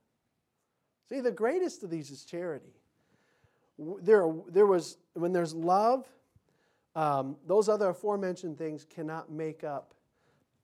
See, 1.08 1.22
the 1.22 1.32
greatest 1.32 1.84
of 1.84 1.90
these 1.90 2.12
is 2.12 2.24
charity. 2.24 2.76
There, 3.80 4.32
there 4.48 4.68
was, 4.68 4.98
when 5.14 5.34
there's 5.34 5.56
love, 5.56 6.06
um, 6.96 7.38
those 7.48 7.68
other 7.68 7.90
aforementioned 7.90 8.58
things 8.58 8.86
cannot 8.86 9.32
make 9.32 9.64
up. 9.64 9.96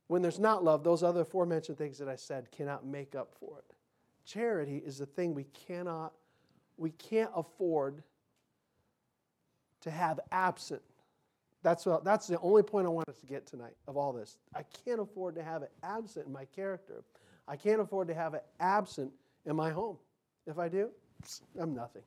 When 0.08 0.22
there's 0.22 0.38
not 0.38 0.64
love, 0.64 0.84
those 0.84 1.02
other 1.02 1.22
aforementioned 1.22 1.78
things 1.80 1.98
that 1.98 2.08
I 2.08 2.16
said 2.16 2.52
cannot 2.52 2.86
make 2.86 3.16
up 3.16 3.34
for 3.40 3.58
it. 3.58 3.75
Charity 4.26 4.82
is 4.86 4.98
the 4.98 5.06
thing 5.06 5.34
we 5.34 5.46
cannot, 5.68 6.14
we 6.78 6.92
can't 6.92 7.32
afford 7.36 8.04
to 9.82 9.92
have 9.92 10.20
absent. 10.32 10.82
That's, 11.62 11.86
what, 11.86 12.04
that's 12.04 12.28
the 12.28 12.40
only 12.40 12.64
point 12.64 12.86
I 12.86 12.90
want 12.90 13.10
us 13.10 13.20
to 13.20 13.26
get 13.26 13.46
tonight 13.46 13.76
of 13.88 13.98
all 13.98 14.14
this. 14.14 14.38
I 14.56 14.64
can't 14.86 15.00
afford 15.00 15.36
to 15.36 15.44
have 15.44 15.64
it 15.64 15.72
absent 15.84 16.28
in 16.28 16.34
my 16.34 16.46
character. 16.46 17.04
I 17.48 17.56
can't 17.56 17.82
afford 17.82 18.08
to 18.08 18.14
have 18.14 18.34
it 18.34 18.46
absent 18.60 19.12
in 19.46 19.56
my 19.56 19.72
home. 19.72 19.98
If 20.48 20.60
I 20.60 20.70
do, 20.70 20.90
I'm 21.60 21.74
nothing. 21.74 22.04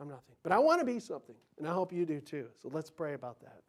I'm 0.00 0.08
nothing. 0.08 0.34
But 0.42 0.52
I 0.52 0.58
want 0.58 0.80
to 0.80 0.86
be 0.86 0.98
something, 0.98 1.34
and 1.58 1.66
I 1.66 1.72
hope 1.72 1.92
you 1.92 2.04
do 2.04 2.20
too. 2.20 2.48
So 2.60 2.70
let's 2.72 2.90
pray 2.90 3.14
about 3.14 3.40
that. 3.40 3.60